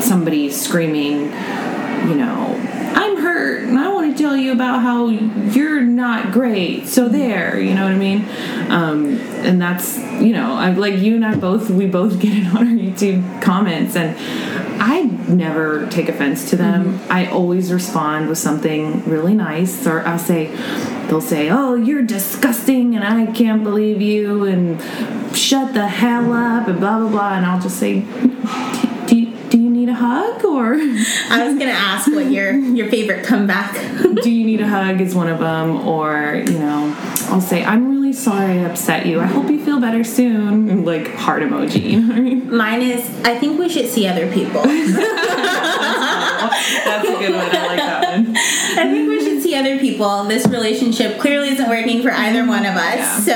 somebody 0.00 0.48
screaming, 0.48 1.22
you 1.22 2.14
know, 2.14 2.54
I'm 2.94 3.16
hurt 3.16 3.64
and 3.64 3.76
I 3.76 3.88
want 3.92 4.16
to 4.16 4.22
tell 4.22 4.36
you 4.36 4.52
about 4.52 4.82
how 4.82 5.08
you're 5.08 5.80
not 5.80 6.30
great. 6.30 6.86
So 6.86 7.08
there, 7.08 7.58
you 7.58 7.74
know 7.74 7.82
what 7.82 7.92
I 7.92 7.96
mean? 7.96 8.24
Um, 8.70 9.18
and 9.44 9.60
that's, 9.60 9.98
you 9.98 10.32
know, 10.32 10.52
I 10.52 10.70
like 10.70 10.94
you 10.94 11.16
and 11.16 11.26
I 11.26 11.34
both, 11.34 11.70
we 11.70 11.86
both 11.86 12.20
get 12.20 12.34
it 12.34 12.46
on 12.54 12.58
our 12.58 12.64
YouTube 12.64 13.42
comments 13.42 13.96
and 13.96 14.16
I 14.80 15.02
never 15.28 15.86
take 15.88 16.08
offense 16.08 16.48
to 16.50 16.56
them. 16.56 16.94
Mm-hmm. 16.94 17.12
I 17.12 17.30
always 17.30 17.70
respond 17.70 18.30
with 18.30 18.38
something 18.38 19.04
really 19.04 19.34
nice, 19.34 19.86
or 19.86 20.00
I'll 20.06 20.18
say, 20.18 20.46
they'll 21.06 21.20
say, 21.20 21.50
"Oh, 21.50 21.74
you're 21.74 22.02
disgusting," 22.02 22.96
and 22.96 23.04
I 23.04 23.30
can't 23.30 23.62
believe 23.62 24.00
you, 24.00 24.44
and 24.46 24.80
shut 25.36 25.74
the 25.74 25.86
hell 25.86 26.32
up, 26.32 26.66
and 26.66 26.80
blah 26.80 26.98
blah 26.98 27.10
blah, 27.10 27.34
and 27.34 27.44
I'll 27.44 27.60
just 27.60 27.78
say, 27.78 28.00
"Do 29.06 29.16
you, 29.16 29.36
do 29.50 29.58
you 29.58 29.68
need 29.68 29.90
a 29.90 29.94
hug, 29.94 30.42
or 30.46 30.74
I 30.74 31.46
was 31.46 31.58
gonna 31.58 31.72
ask 31.72 32.10
what 32.10 32.30
your 32.30 32.52
your 32.52 32.88
favorite 32.88 33.26
comeback. 33.26 33.74
do 34.22 34.30
you 34.30 34.46
need 34.46 34.62
a 34.62 34.68
hug?" 34.68 35.02
Is 35.02 35.14
one 35.14 35.28
of 35.28 35.40
them, 35.40 35.86
or 35.86 36.42
you 36.46 36.58
know, 36.58 36.96
I'll 37.30 37.40
say, 37.40 37.64
"I'm 37.64 37.90
really 37.90 38.12
sorry 38.12 38.58
I 38.58 38.64
upset 38.64 39.06
you. 39.06 39.20
I 39.20 39.26
hope 39.26 39.48
you 39.48 39.64
feel 39.64 39.80
better 39.80 40.02
soon," 40.02 40.68
and 40.68 40.84
like 40.84 41.14
heart 41.14 41.42
emoji. 41.42 41.82
You 41.92 42.00
know 42.00 42.08
what 42.08 42.16
I 42.16 42.20
mean? 42.20 42.56
Mine 42.56 42.82
is 42.82 43.08
I 43.24 43.38
think 43.38 43.58
we 43.58 43.68
should 43.68 43.88
see 43.88 44.06
other 44.08 44.30
people. 44.32 44.62
That's 46.84 47.08
a 47.08 47.12
good 47.18 47.34
one. 47.34 47.56
I 47.56 47.66
like 47.66 47.78
that 47.78 48.02
one. 48.16 48.36
other 49.60 49.78
people. 49.78 50.24
This 50.24 50.46
relationship 50.46 51.18
clearly 51.20 51.50
isn't 51.50 51.68
working 51.68 52.02
for 52.02 52.10
either 52.10 52.46
one 52.46 52.64
of 52.64 52.74
us. 52.76 52.96
Yeah. 52.96 53.20
So 53.20 53.34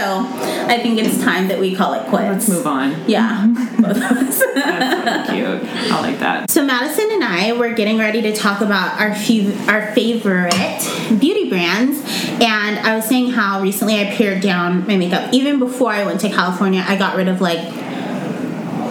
I 0.66 0.78
think 0.80 0.98
it's 0.98 1.22
time 1.22 1.48
that 1.48 1.60
we 1.60 1.74
call 1.74 1.94
it 1.94 2.06
quits. 2.08 2.24
Let's 2.24 2.48
move 2.48 2.66
on. 2.66 3.08
Yeah, 3.08 3.46
both 3.78 3.96
of 3.96 4.02
us. 4.02 4.42
That's 4.54 5.30
really 5.30 5.60
cute. 5.60 5.70
I 5.92 6.00
like 6.00 6.18
that. 6.18 6.50
So 6.50 6.64
Madison 6.64 7.10
and 7.12 7.22
I 7.22 7.52
were 7.52 7.72
getting 7.74 7.98
ready 7.98 8.22
to 8.22 8.34
talk 8.34 8.60
about 8.60 9.00
our 9.00 9.14
few 9.14 9.52
our 9.68 9.92
favorite 9.92 10.80
beauty 11.20 11.48
brands, 11.48 12.00
and 12.40 12.78
I 12.78 12.96
was 12.96 13.04
saying 13.06 13.30
how 13.32 13.60
recently 13.60 14.00
I 14.00 14.14
pared 14.14 14.40
down 14.42 14.87
my 14.87 14.96
makeup. 14.96 15.32
Even 15.32 15.58
before 15.58 15.92
I 15.92 16.04
went 16.04 16.20
to 16.20 16.30
California, 16.30 16.84
I 16.87 16.96
got 16.96 17.16
rid 17.16 17.28
of 17.28 17.40
like 17.40 17.60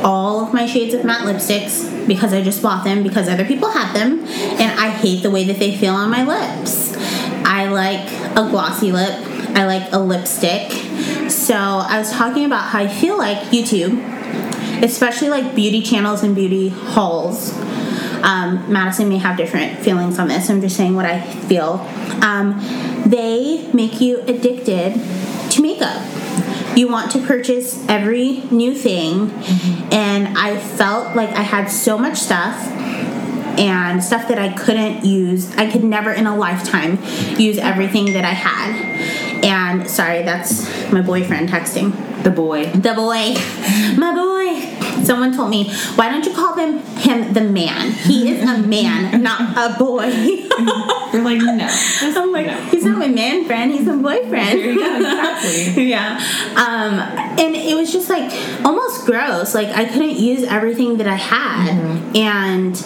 all 0.04 0.46
of 0.46 0.54
my 0.54 0.66
shades 0.66 0.94
of 0.94 1.06
matte 1.06 1.22
lipsticks 1.22 2.06
because 2.08 2.34
I 2.34 2.42
just 2.42 2.62
bought 2.62 2.84
them 2.84 3.04
because 3.04 3.30
other 3.30 3.46
people 3.46 3.72
had 3.72 3.94
them, 3.96 4.20
and 4.26 4.80
I 4.80 4.90
hate 4.90 5.24
the 5.24 5.32
way 5.32 5.46
that 5.46 5.60
they 5.60 5.76
feel 5.76 5.94
on 5.94 6.10
my 6.10 6.24
lips. 6.24 6.93
I 7.54 7.70
like 7.70 8.12
a 8.32 8.50
glossy 8.50 8.92
lip. 8.92 9.14
I 9.56 9.66
like 9.66 9.92
a 9.94 10.00
lipstick. 10.00 10.72
So 11.30 11.56
I 11.56 12.00
was 12.00 12.12
talking 12.12 12.46
about 12.46 12.70
how 12.70 12.80
I 12.80 12.88
feel 12.88 13.18
like 13.18 13.38
YouTube 13.50 14.14
especially 14.84 15.30
like 15.30 15.56
beauty 15.56 15.82
channels 15.82 16.24
and 16.24 16.36
beauty 16.36 16.70
hauls. 16.70 17.54
Um, 18.22 18.72
Madison 18.72 19.10
may 19.10 19.18
have 19.18 19.38
different 19.38 19.80
feelings 19.80 20.20
on 20.20 20.28
this. 20.28 20.50
I'm 20.50 20.62
just 20.62 20.76
saying 20.76 20.96
what 20.96 21.06
I 21.06 21.22
feel. 21.22 21.86
Um, 22.22 22.60
they 23.06 23.70
make 23.74 24.00
you 24.02 24.22
addicted 24.22 24.94
to 25.52 25.62
makeup. 25.62 26.02
You 26.76 26.88
want 26.88 27.12
to 27.12 27.20
purchase 27.20 27.86
every 27.88 28.42
new 28.50 28.74
thing, 28.74 29.32
and 29.92 30.38
I 30.38 30.58
felt 30.58 31.16
like 31.16 31.30
I 31.30 31.42
had 31.42 31.68
so 31.68 31.98
much 31.98 32.18
stuff 32.18 32.58
and 33.60 34.04
stuff 34.04 34.28
that 34.28 34.40
I 34.40 34.54
couldn't 34.54 35.06
use. 35.06 35.56
I 35.56 35.70
could 35.70 35.84
never 35.84 36.12
in 36.12 36.28
a 36.28 36.36
lifetime 36.36 36.98
use 37.40 37.58
everything 37.58 38.14
that 38.14 38.26
I 38.26 38.34
had. 38.34 39.44
And 39.44 39.90
sorry, 39.90 40.24
that's 40.24 40.92
my 40.92 41.02
boyfriend 41.02 41.50
texting. 41.50 41.92
The 42.24 42.32
boy. 42.32 42.68
The 42.68 42.94
boy, 42.94 43.34
my 43.98 44.14
boy. 44.16 45.04
Someone 45.04 45.36
told 45.36 45.50
me, 45.50 45.70
why 45.96 46.10
don't 46.10 46.26
you 46.26 46.34
call 46.34 46.56
him 46.56 46.80
him 46.80 47.34
the 47.34 47.42
man? 47.42 47.92
He 47.92 48.32
is 48.32 48.42
a 48.42 48.58
man, 48.60 49.22
not 49.22 49.42
a 49.58 49.78
boy. 49.78 50.06
You're 51.14 51.24
like, 51.24 51.40
no. 51.40 51.68
I'm 52.02 52.32
like, 52.32 52.46
no. 52.46 52.56
he's 52.72 52.86
not 52.86 52.98
my 52.98 53.10
man 53.10 53.44
friend. 53.46 53.74
He's 53.74 53.86
my 53.86 53.98
boyfriend. 53.98 54.60
Yeah, 54.62 54.98
exactly. 54.98 55.84
yeah. 55.90 56.18
Um, 56.52 57.00
and 57.38 57.56
it 57.56 57.76
was 57.76 57.92
just 57.92 58.10
like 58.10 58.32
almost 58.64 59.06
gross. 59.06 59.54
Like 59.54 59.68
I 59.70 59.84
couldn't 59.84 60.18
use 60.18 60.44
everything 60.44 60.98
that 60.98 61.08
I 61.08 61.16
had, 61.16 61.68
and 62.16 62.78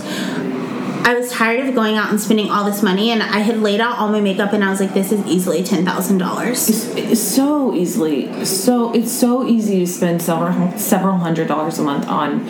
I 1.07 1.13
was 1.13 1.31
tired 1.31 1.69
of 1.69 1.73
going 1.73 1.95
out 1.95 2.09
and 2.09 2.19
spending 2.19 2.51
all 2.51 2.65
this 2.65 2.83
money, 2.83 3.11
and 3.11 3.23
I 3.23 3.39
had 3.39 3.59
laid 3.59 3.79
out 3.79 3.97
all 3.97 4.09
my 4.09 4.19
makeup, 4.19 4.51
and 4.51 4.61
I 4.61 4.69
was 4.69 4.81
like, 4.81 4.93
this 4.93 5.13
is 5.13 5.25
easily 5.25 5.63
ten 5.63 5.85
thousand 5.85 6.17
dollars. 6.17 6.59
So 7.17 7.73
easily, 7.73 8.43
so 8.43 8.91
it's 8.91 9.13
so 9.13 9.47
easy 9.47 9.79
to 9.79 9.87
spend 9.87 10.21
several 10.21 10.77
several 10.77 11.15
hundred 11.15 11.47
dollars 11.47 11.79
a 11.79 11.83
month 11.83 12.09
on 12.09 12.49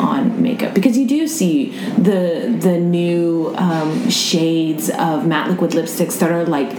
on 0.00 0.40
makeup 0.40 0.72
because 0.72 0.96
you 0.96 1.06
do 1.06 1.28
see 1.28 1.68
the 1.98 2.56
the 2.58 2.78
new 2.78 3.52
um, 3.58 4.08
shades 4.08 4.88
of 4.88 5.26
matte 5.26 5.50
liquid 5.50 5.72
lipsticks 5.72 6.18
that 6.20 6.32
are 6.32 6.46
like 6.46 6.72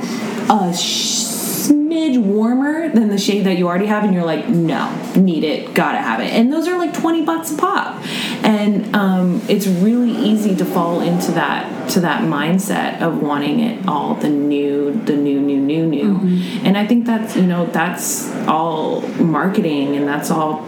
a. 0.49 0.75
Sh- 0.75 1.38
smidge 1.67 2.21
warmer 2.21 2.89
than 2.89 3.09
the 3.09 3.17
shade 3.17 3.45
that 3.45 3.57
you 3.57 3.67
already 3.67 3.87
have 3.87 4.03
and 4.03 4.13
you're 4.13 4.25
like 4.25 4.47
no 4.47 4.89
need 5.15 5.43
it 5.43 5.73
gotta 5.73 5.97
have 5.97 6.19
it. 6.19 6.31
And 6.31 6.51
those 6.51 6.67
are 6.67 6.77
like 6.77 6.93
20 6.93 7.25
bucks 7.25 7.51
a 7.51 7.57
pop. 7.57 8.03
And 8.43 8.95
um, 8.95 9.41
it's 9.47 9.67
really 9.67 10.11
easy 10.11 10.55
to 10.55 10.65
fall 10.65 11.01
into 11.01 11.31
that 11.33 11.89
to 11.91 11.99
that 12.01 12.21
mindset 12.21 13.01
of 13.01 13.21
wanting 13.21 13.59
it 13.59 13.87
all 13.87 14.15
the 14.15 14.29
new 14.29 14.93
the 15.05 15.15
new 15.15 15.41
new 15.41 15.59
new 15.59 15.85
new. 15.87 16.13
Mm-hmm. 16.13 16.65
and 16.65 16.77
i 16.77 16.85
think 16.85 17.05
that's 17.05 17.35
you 17.35 17.47
know 17.47 17.65
that's 17.67 18.31
all 18.47 19.01
marketing 19.17 19.95
and 19.95 20.07
that's 20.07 20.29
all 20.29 20.63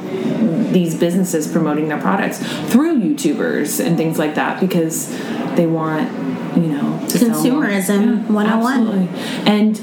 these 0.71 0.95
businesses 0.95 1.47
promoting 1.51 1.89
their 1.89 1.99
products 1.99 2.39
through 2.71 2.99
youtubers 2.99 3.83
and 3.83 3.97
things 3.97 4.17
like 4.17 4.35
that 4.35 4.59
because 4.59 5.09
they 5.55 5.67
want 5.67 6.09
you 6.57 6.67
know 6.67 6.99
consumerism 7.03 8.27
yeah, 8.27 8.33
101 8.33 8.87
absolutely. 8.87 9.51
and 9.51 9.77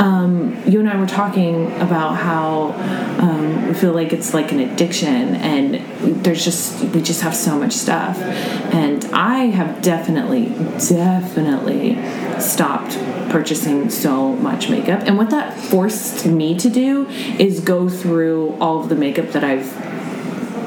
um, 0.00 0.62
you 0.66 0.80
and 0.80 0.88
I 0.88 0.96
were 0.96 1.06
talking 1.06 1.72
about 1.80 2.14
how 2.14 2.72
um, 3.20 3.68
we 3.68 3.74
feel 3.74 3.92
like 3.92 4.12
it's 4.12 4.32
like 4.34 4.52
an 4.52 4.60
addiction, 4.60 5.34
and 5.36 6.24
there's 6.24 6.44
just 6.44 6.82
we 6.84 7.02
just 7.02 7.22
have 7.22 7.34
so 7.34 7.58
much 7.58 7.72
stuff, 7.72 8.18
and 8.18 9.04
I 9.06 9.46
have 9.46 9.82
definitely, 9.82 10.46
definitely 10.78 11.96
stopped 12.40 12.96
purchasing 13.30 13.90
so 13.90 14.34
much 14.36 14.70
makeup, 14.70 15.02
and 15.04 15.18
what 15.18 15.30
that 15.30 15.58
forced 15.58 16.26
me 16.26 16.56
to 16.58 16.70
do 16.70 17.06
is 17.38 17.60
go 17.60 17.88
through 17.88 18.56
all 18.60 18.80
of 18.80 18.88
the 18.88 18.96
makeup 18.96 19.32
that 19.32 19.44
I've 19.44 19.70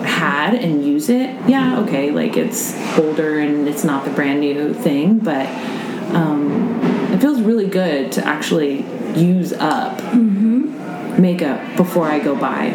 had 0.04 0.56
and 0.56 0.86
use 0.86 1.10
it. 1.10 1.36
Yeah, 1.48 1.80
okay, 1.82 2.12
like 2.12 2.36
it's 2.36 2.76
older 2.98 3.40
and 3.40 3.68
it's 3.68 3.84
not 3.84 4.04
the 4.04 4.12
brand 4.12 4.40
new 4.40 4.74
thing, 4.74 5.20
but 5.20 5.48
um, 6.14 6.91
it 7.12 7.20
feels 7.20 7.42
really 7.42 7.68
good 7.68 8.12
to 8.14 8.26
actually 8.26 8.82
use 9.16 9.54
up 9.54 10.00
mm-hmm. 10.00 11.22
makeup 11.22 11.76
before 11.78 12.08
I 12.08 12.20
go 12.20 12.36
buy 12.36 12.70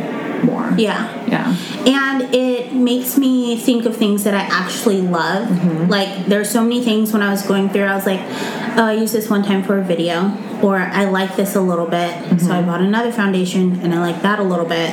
more. 0.44 0.72
Yeah. 0.76 1.26
Yeah. 1.26 1.56
And 1.86 2.34
it 2.34 2.74
makes 2.74 3.16
me 3.16 3.56
think 3.58 3.86
of 3.86 3.96
things 3.96 4.24
that 4.24 4.34
I 4.34 4.42
actually 4.42 5.00
love. 5.00 5.48
Mm-hmm. 5.48 5.90
Like 5.90 6.26
there's 6.26 6.50
so 6.50 6.62
many 6.62 6.84
things 6.84 7.12
when 7.12 7.22
I 7.22 7.30
was 7.30 7.42
going 7.42 7.70
through, 7.70 7.84
I 7.84 7.94
was 7.94 8.06
like, 8.06 8.20
oh, 8.20 8.84
I 8.84 8.92
used 8.92 9.14
this 9.14 9.30
one 9.30 9.42
time 9.42 9.62
for 9.62 9.78
a 9.78 9.82
video, 9.82 10.36
or 10.62 10.76
I 10.76 11.04
like 11.06 11.36
this 11.36 11.56
a 11.56 11.60
little 11.60 11.86
bit, 11.86 12.10
mm-hmm. 12.10 12.38
so 12.38 12.52
I 12.52 12.62
bought 12.62 12.82
another 12.82 13.10
foundation 13.10 13.80
and 13.80 13.94
I 13.94 14.00
like 14.00 14.22
that 14.22 14.38
a 14.38 14.44
little 14.44 14.66
bit 14.66 14.90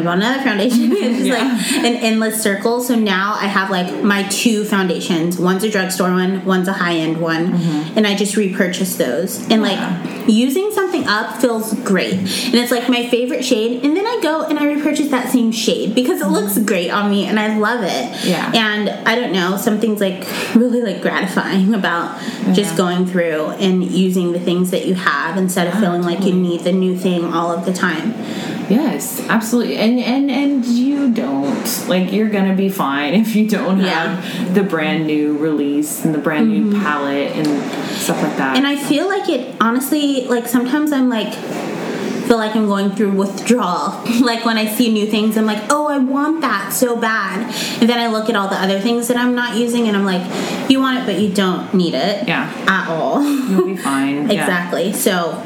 bought 0.00 0.18
another 0.18 0.42
foundation. 0.42 0.80
it's 0.92 1.18
just 1.18 1.26
yeah. 1.26 1.34
like 1.34 1.84
an 1.84 1.96
endless 1.96 2.42
circle. 2.42 2.80
So 2.80 2.94
now 2.94 3.34
I 3.34 3.46
have 3.46 3.70
like 3.70 4.02
my 4.02 4.22
two 4.28 4.64
foundations. 4.64 5.38
One's 5.38 5.64
a 5.64 5.70
drugstore 5.70 6.10
one, 6.10 6.44
one's 6.44 6.68
a 6.68 6.72
high 6.72 6.96
end 6.96 7.20
one, 7.20 7.52
mm-hmm. 7.52 7.98
and 7.98 8.06
I 8.06 8.14
just 8.14 8.36
repurchase 8.36 8.96
those. 8.96 9.40
And 9.50 9.62
yeah. 9.62 10.08
like 10.18 10.28
using 10.28 10.70
something 10.72 11.06
up 11.06 11.40
feels 11.40 11.74
great, 11.80 12.14
and 12.14 12.54
it's 12.54 12.70
like 12.70 12.88
my 12.88 13.08
favorite 13.08 13.44
shade. 13.44 13.84
And 13.84 13.96
then 13.96 14.06
I 14.06 14.20
go 14.22 14.44
and 14.44 14.58
I 14.58 14.66
repurchase 14.66 15.10
that 15.10 15.30
same 15.30 15.52
shade 15.52 15.94
because 15.94 16.20
it 16.20 16.28
looks 16.28 16.58
great 16.58 16.90
on 16.90 17.10
me, 17.10 17.26
and 17.26 17.38
I 17.38 17.58
love 17.58 17.82
it. 17.82 18.24
Yeah. 18.24 18.52
And 18.54 18.90
I 19.06 19.14
don't 19.14 19.32
know, 19.32 19.56
something's 19.56 20.00
like 20.00 20.26
really 20.54 20.80
like 20.80 21.02
gratifying 21.02 21.74
about 21.74 22.20
yeah. 22.22 22.52
just 22.52 22.76
going 22.76 23.06
through 23.06 23.50
and 23.52 23.84
using 23.84 24.32
the 24.32 24.40
things 24.40 24.70
that 24.70 24.86
you 24.86 24.94
have 24.94 25.36
instead 25.36 25.66
of 25.66 25.78
feeling 25.78 26.02
like 26.02 26.22
you 26.24 26.32
need 26.32 26.60
the 26.60 26.72
new 26.72 26.96
thing 26.96 27.24
all 27.24 27.50
of 27.52 27.64
the 27.64 27.72
time. 27.72 28.14
Yes, 28.68 29.20
absolutely. 29.28 29.76
And 29.76 29.98
and 29.98 30.30
and 30.30 30.64
you 30.64 31.12
don't 31.12 31.88
like 31.88 32.12
you're 32.12 32.28
gonna 32.28 32.54
be 32.54 32.68
fine 32.68 33.14
if 33.22 33.34
you 33.34 33.48
don't 33.48 33.80
yeah. 33.80 34.16
have 34.16 34.54
the 34.54 34.62
brand 34.62 35.06
new 35.06 35.36
release 35.38 36.04
and 36.04 36.14
the 36.14 36.18
brand 36.18 36.50
mm-hmm. 36.50 36.70
new 36.70 36.80
palette 36.80 37.36
and 37.36 37.46
stuff 37.90 38.22
like 38.22 38.36
that. 38.36 38.56
And 38.56 38.66
I 38.66 38.76
feel 38.76 39.08
like 39.08 39.28
it 39.28 39.56
honestly 39.60 40.26
like 40.26 40.46
sometimes 40.46 40.92
I'm 40.92 41.08
like 41.08 41.32
feel 42.32 42.38
like 42.38 42.56
I'm 42.56 42.66
going 42.66 42.90
through 42.92 43.10
withdrawal. 43.10 44.02
like 44.22 44.46
when 44.46 44.56
I 44.56 44.66
see 44.66 44.90
new 44.90 45.06
things, 45.06 45.36
I'm 45.36 45.44
like, 45.44 45.62
oh, 45.70 45.88
I 45.88 45.98
want 45.98 46.40
that 46.40 46.72
so 46.72 46.96
bad. 46.96 47.54
And 47.80 47.90
then 47.90 47.98
I 47.98 48.06
look 48.06 48.30
at 48.30 48.36
all 48.36 48.48
the 48.48 48.56
other 48.56 48.80
things 48.80 49.08
that 49.08 49.18
I'm 49.18 49.34
not 49.34 49.56
using 49.56 49.86
and 49.86 49.94
I'm 49.94 50.06
like, 50.06 50.70
you 50.70 50.80
want 50.80 50.98
it, 50.98 51.04
but 51.04 51.20
you 51.20 51.32
don't 51.32 51.74
need 51.74 51.92
it. 51.92 52.26
Yeah. 52.26 52.50
At 52.66 52.88
all. 52.88 53.22
You'll 53.22 53.66
be 53.66 53.76
fine. 53.90 54.30
exactly. 54.30 54.86
Yeah. 54.88 54.92
So 54.92 55.42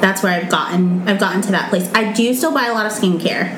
that's 0.00 0.22
where 0.22 0.32
I've 0.32 0.50
gotten 0.50 1.08
I've 1.08 1.20
gotten 1.20 1.42
to 1.42 1.52
that 1.52 1.70
place. 1.70 1.90
I 1.94 2.12
do 2.12 2.32
still 2.34 2.52
buy 2.52 2.66
a 2.66 2.72
lot 2.72 2.86
of 2.86 2.92
skincare. 2.92 3.56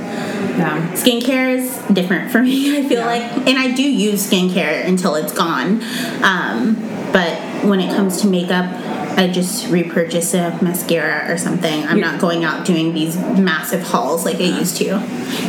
Yeah. 0.59 0.93
Skincare 0.93 1.57
is 1.57 1.79
different 1.93 2.31
for 2.31 2.43
me. 2.43 2.79
I 2.79 2.89
feel 2.89 3.01
yeah. 3.01 3.07
like, 3.07 3.49
and 3.49 3.59
I 3.59 3.73
do 3.73 3.83
use 3.83 4.29
skincare 4.31 4.87
until 4.87 5.15
it's 5.15 5.33
gone. 5.33 5.83
Um, 6.23 6.75
but 7.13 7.39
when 7.65 7.81
it 7.81 7.95
comes 7.95 8.21
to 8.23 8.29
makeup, 8.29 8.71
I 9.19 9.29
just 9.29 9.69
repurchase 9.69 10.35
a 10.35 10.59
mascara 10.63 11.31
or 11.31 11.37
something. 11.37 11.85
I'm 11.85 11.99
You're, 11.99 12.07
not 12.07 12.21
going 12.21 12.45
out 12.45 12.65
doing 12.65 12.95
these 12.95 13.17
massive 13.17 13.83
hauls 13.83 14.25
like 14.25 14.37
I 14.37 14.59
used 14.59 14.77
to. 14.79 14.85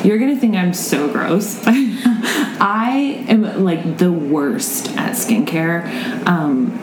You're 0.04 0.18
gonna 0.18 0.36
think 0.36 0.56
I'm 0.56 0.74
so 0.74 1.12
gross. 1.12 1.62
I 1.68 3.24
am 3.28 3.64
like 3.64 3.98
the 3.98 4.12
worst 4.12 4.90
at 4.98 5.14
skincare. 5.14 5.86
Um, 6.28 6.78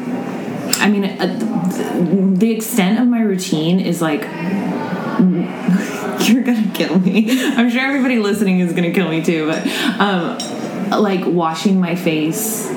I 0.80 0.88
mean, 0.88 1.04
uh, 1.04 2.27
the 2.38 2.52
extent 2.52 3.00
of 3.00 3.08
my 3.08 3.20
routine 3.20 3.80
is 3.80 4.00
like 4.00 4.22
you're 5.18 6.42
gonna 6.42 6.70
kill 6.72 6.98
me. 7.00 7.26
I'm 7.56 7.68
sure 7.70 7.80
everybody 7.80 8.18
listening 8.18 8.60
is 8.60 8.72
gonna 8.72 8.92
kill 8.92 9.08
me 9.08 9.22
too, 9.22 9.46
but 9.46 9.66
um, 10.00 10.38
like 11.02 11.26
washing 11.26 11.80
my 11.80 11.96
face 11.96 12.70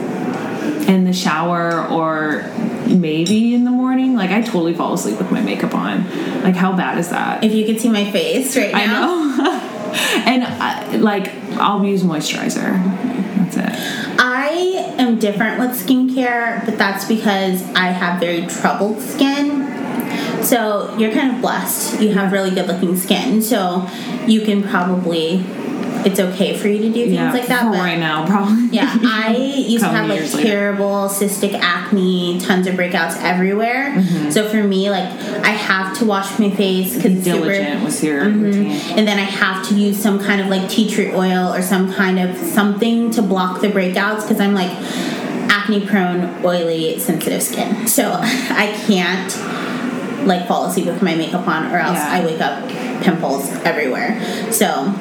in 0.88 1.04
the 1.04 1.14
shower 1.14 1.88
or 1.88 2.52
maybe 2.88 3.54
in 3.54 3.64
the 3.64 3.72
morning. 3.72 4.16
Like 4.16 4.32
I 4.32 4.42
totally 4.42 4.74
fall 4.74 4.94
asleep 4.94 5.20
with 5.20 5.32
my 5.32 5.42
makeup 5.42 5.76
on. 5.76 6.06
Like 6.42 6.56
how 6.56 6.76
bad 6.76 6.98
is 6.98 7.10
that? 7.10 7.44
If 7.44 7.54
you 7.54 7.66
could 7.66 7.80
see 7.80 7.90
my 7.90 8.10
face 8.12 8.58
right 8.58 8.74
now. 8.74 8.80
I 8.80 9.38
know. 9.38 9.68
and 10.26 10.44
I, 10.44 10.96
like 10.96 11.30
I'll 11.58 11.86
use 11.86 12.02
moisturizer. 12.02 12.84
That's 13.38 13.58
it. 13.58 14.01
I 14.52 14.96
am 14.98 15.18
different 15.18 15.60
with 15.60 15.70
skincare, 15.72 16.66
but 16.66 16.78
that's 16.78 17.06
because 17.06 17.64
I 17.70 17.86
have 17.86 18.20
very 18.20 18.46
troubled 18.48 19.00
skin. 19.02 19.66
So 20.44 20.94
you're 20.98 21.14
kind 21.14 21.36
of 21.36 21.42
blessed. 21.42 22.02
You 22.02 22.10
have 22.16 22.34
really 22.34 22.52
good 22.52 22.68
looking 22.68 22.98
skin. 22.98 23.42
So 23.42 23.88
you 24.28 24.42
can 24.42 24.62
probably 24.62 25.46
it's 26.06 26.20
okay 26.20 26.58
for 26.58 26.68
you 26.68 26.80
to 26.80 26.90
do 26.90 27.06
things 27.06 27.14
yeah, 27.14 27.32
like 27.32 27.48
that. 27.48 27.64
but 27.72 27.78
right 27.78 28.00
now, 28.00 28.26
probably. 28.26 28.68
Yeah, 28.68 28.98
I 29.04 29.36
used 29.68 29.84
to 29.84 29.90
have 29.90 30.10
like 30.10 30.30
terrible 30.30 31.04
later. 31.08 31.26
cystic 31.26 31.54
acne, 31.54 32.40
tons 32.40 32.68
of 32.68 32.76
breakouts 32.76 33.22
everywhere. 33.22 33.92
Mm-hmm. 33.92 34.32
So 34.32 34.48
for 34.50 34.64
me, 34.64 34.90
like 34.90 35.10
I 35.44 35.52
have 35.52 35.98
to 36.00 36.06
wash 36.06 36.38
my 36.40 36.50
face 36.50 36.96
because 36.96 37.18
it's 37.18 37.26
diligent 37.26 37.74
super, 37.74 37.86
was 37.86 38.04
your 38.04 38.26
mm-hmm. 38.26 38.98
and 38.98 39.08
then 39.08 39.20
I 39.20 39.24
have 39.24 39.68
to 39.70 39.76
use 39.76 40.02
some 40.02 40.20
kind 40.20 40.42
of 40.42 40.48
like 40.48 40.70
tea 40.70 40.90
tree 40.90 41.12
oil 41.14 41.54
or 41.54 41.62
some 41.62 41.94
kind 41.94 42.20
of 42.20 42.38
something 42.38 43.12
to 43.12 43.22
block 43.22 43.62
the 43.62 43.68
breakouts 43.68 44.22
because 44.22 44.40
I'm 44.40 44.54
like 44.54 44.72
acne 45.52 45.86
prone, 45.86 46.44
oily, 46.46 47.00
sensitive 47.00 47.44
skin. 47.44 47.88
So 47.88 48.12
I 48.14 48.74
can't 48.88 50.28
like 50.28 50.48
fall 50.48 50.66
asleep 50.66 50.86
with 50.86 51.02
my 51.02 51.16
makeup 51.16 51.48
on 51.48 51.72
or 51.72 51.78
else 51.78 51.98
yeah. 51.98 52.12
I 52.12 52.26
wake 52.26 52.42
up 52.42 52.70
pimples 53.04 53.50
everywhere. 53.64 54.22
So 54.52 54.94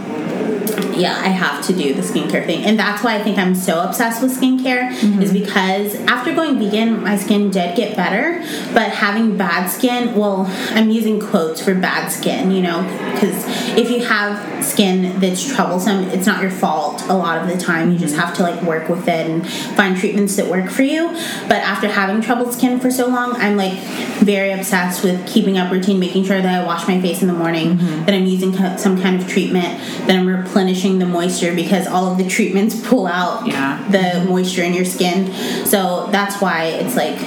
yeah, 1.01 1.15
I 1.19 1.29
have 1.29 1.65
to 1.67 1.73
do 1.73 1.95
the 1.95 2.03
skincare 2.03 2.45
thing. 2.45 2.65
And 2.65 2.79
that's 2.79 3.03
why 3.03 3.17
I 3.17 3.23
think 3.23 3.39
I'm 3.39 3.55
so 3.55 3.81
obsessed 3.81 4.23
with 4.23 4.39
skincare 4.39 4.91
mm-hmm. 4.91 5.23
is 5.23 5.33
because 5.33 5.95
after 6.07 6.35
going 6.35 6.59
vegan, 6.59 7.03
my 7.03 7.17
skin 7.17 7.51
did 7.51 7.77
get 7.77 7.97
better, 7.97 8.39
but 8.75 8.91
having 8.91 9.37
bad 9.37 9.69
skin, 9.69 10.15
well, 10.15 10.47
I'm 10.71 10.91
using 10.91 11.21
quotes 11.21 11.63
for 11.63 11.75
bad 11.75 12.09
skin, 12.09 12.51
you 12.51 12.63
know, 12.63 12.83
because 13.13 13.45
if 13.77 13.91
you 13.91 14.05
have 14.07 14.65
skin 14.65 15.19
that's 15.21 15.43
troublesome, 15.55 16.05
it's 16.05 16.27
not 16.27 16.43
your 16.43 16.51
fault 16.51 17.03
a 17.09 17.15
lot 17.15 17.41
of 17.43 17.49
the 17.49 17.57
time. 17.63 17.93
You 17.93 17.99
just 17.99 18.17
have 18.17 18.35
to 18.37 18.43
like 18.43 18.63
work 18.63 18.89
with 18.89 19.09
it 19.09 19.31
and 19.31 19.47
find 19.77 19.97
treatments 19.97 20.37
that 20.37 20.47
work 20.47 20.71
for 20.71 20.83
you. 20.83 21.09
But 21.49 21.63
after 21.63 21.89
having 21.89 22.21
troubled 22.21 22.53
skin 22.53 22.81
for 22.81 22.91
so 22.91 23.09
long, 23.09 23.33
I'm 23.37 23.57
like 23.57 23.79
very 24.21 24.53
obsessed 24.53 25.03
with 25.03 25.27
keeping 25.27 25.57
up 25.57 25.73
routine, 25.73 25.99
making 25.99 26.25
sure 26.25 26.41
that 26.41 26.63
I 26.63 26.65
wash 26.65 26.87
my 26.87 27.01
face 27.01 27.23
in 27.23 27.29
the 27.29 27.35
morning, 27.35 27.79
mm-hmm. 27.79 28.05
that 28.05 28.15
I'm 28.15 28.27
using 28.27 28.55
some 28.77 29.01
kind 29.01 29.21
of 29.21 29.29
treatment, 29.29 29.79
that 30.07 30.11
I'm 30.11 30.27
replenishing 30.27 30.90
the 30.99 31.07
moisture 31.07 31.55
because 31.55 31.87
all 31.87 32.11
of 32.11 32.19
the 32.19 32.29
treatments 32.29 32.81
pull 32.89 33.07
out 33.07 33.47
yeah. 33.47 33.87
the 33.91 34.25
moisture 34.29 34.63
in 34.63 34.75
your 34.75 34.85
skin. 34.85 35.33
So 35.67 36.09
that's 36.11 36.41
why 36.41 36.65
it's 36.65 36.97
like 36.97 37.19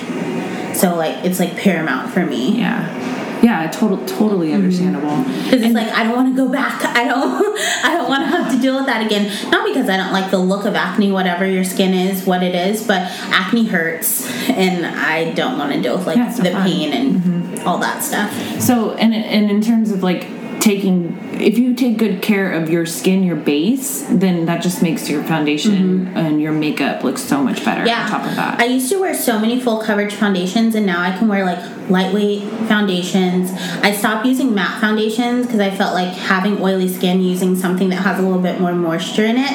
so 0.76 0.96
like 0.96 1.24
it's 1.24 1.40
like 1.40 1.56
paramount 1.58 2.12
for 2.12 2.26
me. 2.26 2.60
Yeah. 2.60 3.02
Yeah, 3.44 3.70
total, 3.70 3.98
totally 4.06 4.48
mm-hmm. 4.48 4.56
understandable. 4.56 5.18
Because 5.44 5.64
it's 5.64 5.74
like 5.74 5.90
I 5.90 6.04
don't 6.04 6.16
want 6.16 6.34
to 6.34 6.46
go 6.46 6.50
back. 6.50 6.82
I 6.96 7.04
don't. 7.04 7.60
I 7.84 7.94
don't 7.94 8.08
want 8.08 8.24
to 8.24 8.28
have 8.28 8.50
to 8.54 8.62
deal 8.62 8.78
with 8.78 8.86
that 8.86 9.06
again. 9.06 9.26
Not 9.52 9.68
because 9.68 9.90
I 9.90 9.98
don't 9.98 10.14
like 10.14 10.32
the 10.32 10.38
look 10.38 10.64
of 10.64 10.76
acne, 10.76 11.12
whatever 11.12 11.46
your 11.46 11.66
skin 11.66 11.94
is, 11.94 12.26
what 12.26 12.42
it 12.42 12.56
is, 12.56 12.88
but 12.88 13.02
acne 13.02 13.66
hurts, 13.66 14.30
and 14.50 14.86
I 14.86 15.34
don't 15.34 15.58
want 15.58 15.74
to 15.74 15.82
deal 15.82 15.98
with 15.98 16.08
like 16.08 16.16
Yeah, 16.16 16.34
the 16.34 16.52
fun. 16.52 16.64
pain 16.64 16.94
and 16.94 17.16
mm-hmm. 17.22 17.68
all 17.68 17.80
that 17.80 18.02
stuff. 18.02 18.32
So, 18.62 18.94
and 18.94 19.14
and 19.14 19.52
in 19.52 19.62
terms 19.62 19.92
of 19.92 20.04
like 20.04 20.26
taking, 20.64 21.18
if 21.42 21.58
you 21.58 21.76
take 21.76 21.98
good 21.98 22.22
care 22.22 22.54
of 22.54 22.70
your 22.70 22.86
skin, 22.86 23.22
your 23.22 23.36
base, 23.36 24.06
then 24.10 24.46
that 24.46 24.62
just 24.64 24.82
makes 24.82 25.10
your 25.10 25.22
foundation 25.26 26.08
and 26.16 26.42
your 26.42 26.54
makeup 26.54 27.04
look 27.04 27.18
so 27.18 27.44
much 27.44 27.64
better 27.66 27.82
Mm-hmm. 27.82 27.88
Yeah. 27.88 28.04
on 28.06 28.10
top 28.10 28.26
of 28.30 28.36
that. 28.38 28.60
I 28.62 28.66
used 28.66 28.90
to 28.92 29.00
wear 29.02 29.14
so 29.14 29.38
many 29.40 29.60
full 29.60 29.82
coverage 29.84 30.14
foundations, 30.14 30.74
and 30.76 30.86
now 30.86 31.02
I 31.02 31.18
can 31.18 31.28
wear 31.28 31.44
like 31.46 31.60
lightweight 31.90 32.44
foundations. 32.70 33.52
I 33.82 33.92
stopped 33.92 34.26
using 34.26 34.56
matte 34.56 34.80
foundations 34.80 35.46
because 35.46 35.60
I 35.60 35.70
felt 35.70 35.94
like 35.94 36.14
having 36.14 36.62
oily 36.62 36.88
skin 36.88 37.22
using 37.22 37.58
something 37.58 37.90
that 37.90 37.98
has 37.98 38.20
a 38.20 38.22
little 38.22 38.42
bit 38.42 38.62
more 38.62 38.72
moisture 38.74 39.26
in 39.26 39.36
it, 39.38 39.52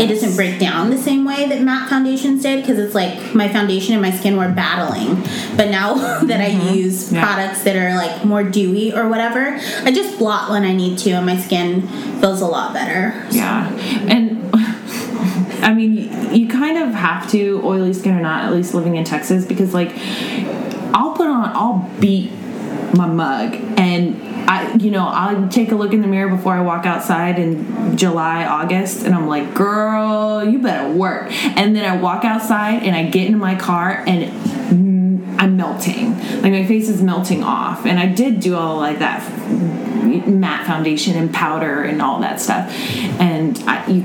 it 0.00 0.08
doesn't 0.08 0.34
break 0.34 0.58
down 0.58 0.90
the 0.90 0.98
same 0.98 1.24
way 1.24 1.46
that 1.48 1.62
matte 1.62 1.88
foundations 1.88 2.42
did 2.42 2.62
because 2.62 2.80
it's 2.80 2.96
like 2.96 3.32
my 3.32 3.48
foundation 3.48 3.92
and 3.92 4.02
my 4.02 4.10
skin 4.10 4.36
were 4.36 4.48
battling. 4.48 5.14
But 5.56 5.68
now 5.70 5.94
that 6.24 6.40
I 6.40 6.48
use 6.74 6.88
Mm-hmm. 6.98 7.14
Yeah. 7.14 7.24
products 7.24 7.62
that 7.64 7.76
are 7.76 7.94
like 7.96 8.24
more 8.24 8.42
dewy 8.42 8.92
or 8.92 9.08
whatever, 9.08 9.56
I 9.84 9.92
just 9.92 10.18
when 10.50 10.64
I 10.64 10.72
need 10.72 10.98
to, 10.98 11.10
and 11.12 11.26
my 11.26 11.36
skin 11.36 11.86
feels 12.20 12.40
a 12.40 12.46
lot 12.46 12.72
better. 12.72 13.26
Yeah, 13.30 13.68
and 14.08 14.50
I 15.62 15.74
mean, 15.74 16.34
you 16.34 16.48
kind 16.48 16.78
of 16.78 16.94
have 16.94 17.30
to, 17.30 17.60
oily 17.64 17.92
skin 17.92 18.16
or 18.16 18.20
not, 18.20 18.44
at 18.44 18.52
least 18.52 18.74
living 18.74 18.96
in 18.96 19.04
Texas, 19.04 19.44
because 19.44 19.74
like, 19.74 19.92
I'll 20.94 21.12
put 21.12 21.28
on, 21.28 21.50
I'll 21.54 21.90
beat 22.00 22.32
my 22.94 23.06
mug, 23.06 23.54
and 23.78 24.28
I, 24.48 24.74
you 24.76 24.90
know, 24.90 25.06
I'll 25.06 25.46
take 25.50 25.72
a 25.72 25.74
look 25.74 25.92
in 25.92 26.00
the 26.00 26.06
mirror 26.06 26.34
before 26.34 26.54
I 26.54 26.62
walk 26.62 26.86
outside 26.86 27.38
in 27.38 27.98
July, 27.98 28.46
August, 28.46 29.04
and 29.04 29.14
I'm 29.14 29.26
like, 29.26 29.52
girl, 29.52 30.42
you 30.42 30.58
better 30.58 30.90
work. 30.90 31.30
And 31.30 31.76
then 31.76 31.84
I 31.84 32.00
walk 32.00 32.24
outside 32.24 32.82
and 32.82 32.96
I 32.96 33.10
get 33.10 33.26
into 33.26 33.38
my 33.38 33.56
car 33.56 34.02
and 34.06 34.32
I'm 35.38 35.56
melting. 35.56 36.18
Like 36.42 36.52
my 36.52 36.66
face 36.66 36.88
is 36.88 37.00
melting 37.02 37.42
off. 37.44 37.86
And 37.86 37.98
I 37.98 38.06
did 38.06 38.40
do 38.40 38.56
all 38.56 38.76
like 38.76 38.98
that 38.98 39.22
matte 40.26 40.66
foundation 40.66 41.16
and 41.16 41.32
powder 41.32 41.82
and 41.82 42.02
all 42.02 42.20
that 42.20 42.40
stuff. 42.40 42.70
And 43.20 43.58
I, 43.66 43.86
you, 43.86 44.04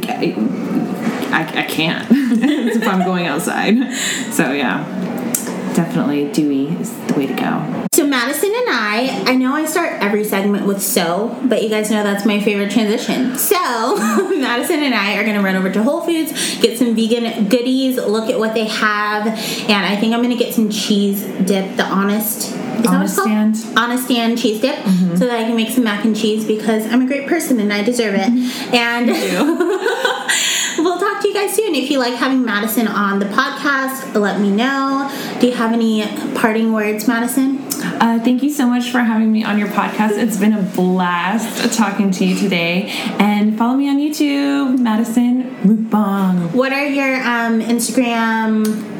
I, 1.33 1.51
I 1.55 1.63
can't 1.63 2.07
if 2.11 2.87
I'm 2.87 3.03
going 3.03 3.25
outside. 3.25 3.75
So 4.31 4.51
yeah, 4.51 4.83
definitely 5.73 6.31
dewy 6.31 6.67
is 6.79 6.91
the 7.07 7.13
way 7.15 7.27
to 7.27 7.33
go. 7.33 7.85
So 7.93 8.07
Madison 8.07 8.49
and 8.49 8.69
I, 8.69 9.23
I 9.27 9.35
know 9.35 9.53
I 9.53 9.65
start 9.65 10.01
every 10.01 10.23
segment 10.23 10.65
with 10.65 10.81
so, 10.81 11.39
but 11.43 11.61
you 11.61 11.69
guys 11.69 11.91
know 11.91 12.03
that's 12.03 12.25
my 12.25 12.39
favorite 12.39 12.71
transition. 12.71 13.37
So 13.37 13.55
Madison 14.39 14.81
and 14.81 14.95
I 14.95 15.17
are 15.17 15.25
gonna 15.25 15.41
run 15.41 15.55
over 15.55 15.71
to 15.71 15.83
Whole 15.83 16.01
Foods, 16.01 16.31
get 16.59 16.77
some 16.79 16.95
vegan 16.95 17.49
goodies, 17.49 17.97
look 17.97 18.29
at 18.29 18.39
what 18.39 18.53
they 18.53 18.65
have, 18.65 19.27
and 19.27 19.85
I 19.85 19.95
think 19.95 20.13
I'm 20.13 20.21
gonna 20.21 20.37
get 20.37 20.53
some 20.53 20.69
cheese 20.69 21.23
dip, 21.23 21.75
the 21.75 21.85
honest. 21.85 22.51
Is 22.53 22.87
Honest? 22.87 23.19
Stand? 23.19 23.77
Honest 23.77 24.05
Stand 24.05 24.39
cheese 24.39 24.59
dip, 24.59 24.75
mm-hmm. 24.75 25.15
so 25.15 25.27
that 25.27 25.39
I 25.39 25.43
can 25.43 25.55
make 25.55 25.69
some 25.69 25.83
mac 25.83 26.03
and 26.03 26.15
cheese 26.15 26.45
because 26.45 26.85
I'm 26.87 27.03
a 27.03 27.05
great 27.05 27.27
person 27.27 27.59
and 27.59 27.71
I 27.71 27.83
deserve 27.83 28.15
it. 28.15 28.31
Mm-hmm. 28.31 28.75
And 28.75 29.09
talk 29.09 29.17
to 29.17 30.09
you 31.33 31.39
guys 31.39 31.55
soon. 31.55 31.73
If 31.73 31.89
you 31.89 31.97
like 31.97 32.13
having 32.13 32.45
Madison 32.45 32.87
on 32.87 33.17
the 33.17 33.25
podcast, 33.25 34.13
let 34.19 34.39
me 34.39 34.51
know. 34.51 35.09
Do 35.39 35.47
you 35.47 35.53
have 35.53 35.73
any 35.73 36.05
parting 36.35 36.73
words, 36.73 37.07
Madison? 37.07 37.57
Uh, 37.81 38.19
thank 38.23 38.43
you 38.43 38.51
so 38.51 38.67
much 38.67 38.91
for 38.91 38.99
having 38.99 39.31
me 39.31 39.43
on 39.43 39.57
your 39.57 39.69
podcast. 39.69 40.11
It's 40.11 40.37
been 40.37 40.53
a 40.53 40.61
blast 40.61 41.75
talking 41.75 42.11
to 42.11 42.25
you 42.25 42.37
today. 42.37 42.89
And 43.19 43.57
follow 43.57 43.75
me 43.75 43.89
on 43.89 43.97
YouTube, 43.97 44.79
Madison 44.79 45.55
Mukbang. 45.63 46.53
What 46.53 46.71
are 46.71 46.85
your 46.85 47.15
um, 47.15 47.61
Instagram? 47.61 48.93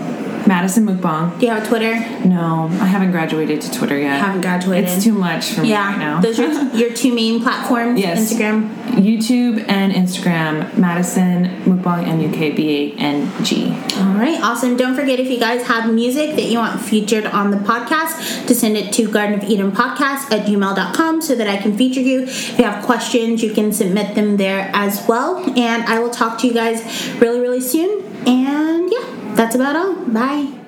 Madison 0.47 0.85
Mukbang. 0.85 1.39
Do 1.39 1.45
you 1.45 1.51
have 1.51 1.63
a 1.63 1.67
Twitter? 1.67 1.93
No, 2.27 2.67
I 2.81 2.85
haven't 2.85 3.11
graduated 3.11 3.61
to 3.61 3.71
Twitter 3.71 3.97
yet. 3.97 4.19
Haven't 4.19 4.41
graduated. 4.41 4.89
It's 4.89 5.03
too 5.03 5.13
much 5.13 5.51
for 5.51 5.61
me 5.61 5.69
Yeah, 5.69 5.89
right 5.89 5.97
now. 5.99 6.21
those 6.21 6.39
are 6.39 6.51
your 6.75 6.93
two 7.01 7.13
main 7.13 7.41
platforms. 7.41 7.99
Yes. 7.99 8.33
Instagram. 8.33 8.69
YouTube 8.93 9.65
and 9.69 9.91
Instagram, 9.93 10.77
Madison 10.77 11.45
Mukbang 11.63 12.07
M 12.07 12.19
U 12.21 12.29
K 12.29 12.51
B 12.51 12.93
A 12.95 12.99
N 12.99 13.31
G. 13.43 13.69
All 13.97 14.13
right, 14.15 14.39
awesome. 14.41 14.77
Don't 14.77 14.95
forget 14.95 15.19
if 15.19 15.29
you 15.29 15.39
guys 15.39 15.63
have 15.67 15.91
music 15.93 16.35
that 16.35 16.43
you 16.45 16.59
want 16.59 16.79
featured 16.81 17.25
on 17.25 17.51
the 17.51 17.57
podcast, 17.57 18.45
to 18.47 18.53
send 18.53 18.77
it 18.77 18.93
to 18.93 19.09
Garden 19.09 19.39
of 19.39 19.45
Edyn 19.47 19.71
Podcast 19.71 20.31
at 20.31 20.45
gmail.com 20.45 21.21
so 21.21 21.35
that 21.35 21.47
I 21.47 21.57
can 21.57 21.77
feature 21.77 22.01
you. 22.01 22.23
If 22.23 22.59
you 22.59 22.65
have 22.65 22.83
questions, 22.85 23.41
you 23.41 23.53
can 23.53 23.71
submit 23.71 24.15
them 24.15 24.37
there 24.37 24.69
as 24.73 25.03
well. 25.07 25.37
And 25.57 25.83
I 25.83 25.99
will 25.99 26.09
talk 26.11 26.37
to 26.39 26.47
you 26.47 26.53
guys 26.53 26.83
really, 27.19 27.39
really 27.39 27.61
soon. 27.61 28.03
And 28.27 28.91
yeah, 28.91 29.12
that's 29.43 29.55
about 29.55 29.75
all. 29.75 29.93
Bye. 30.07 30.62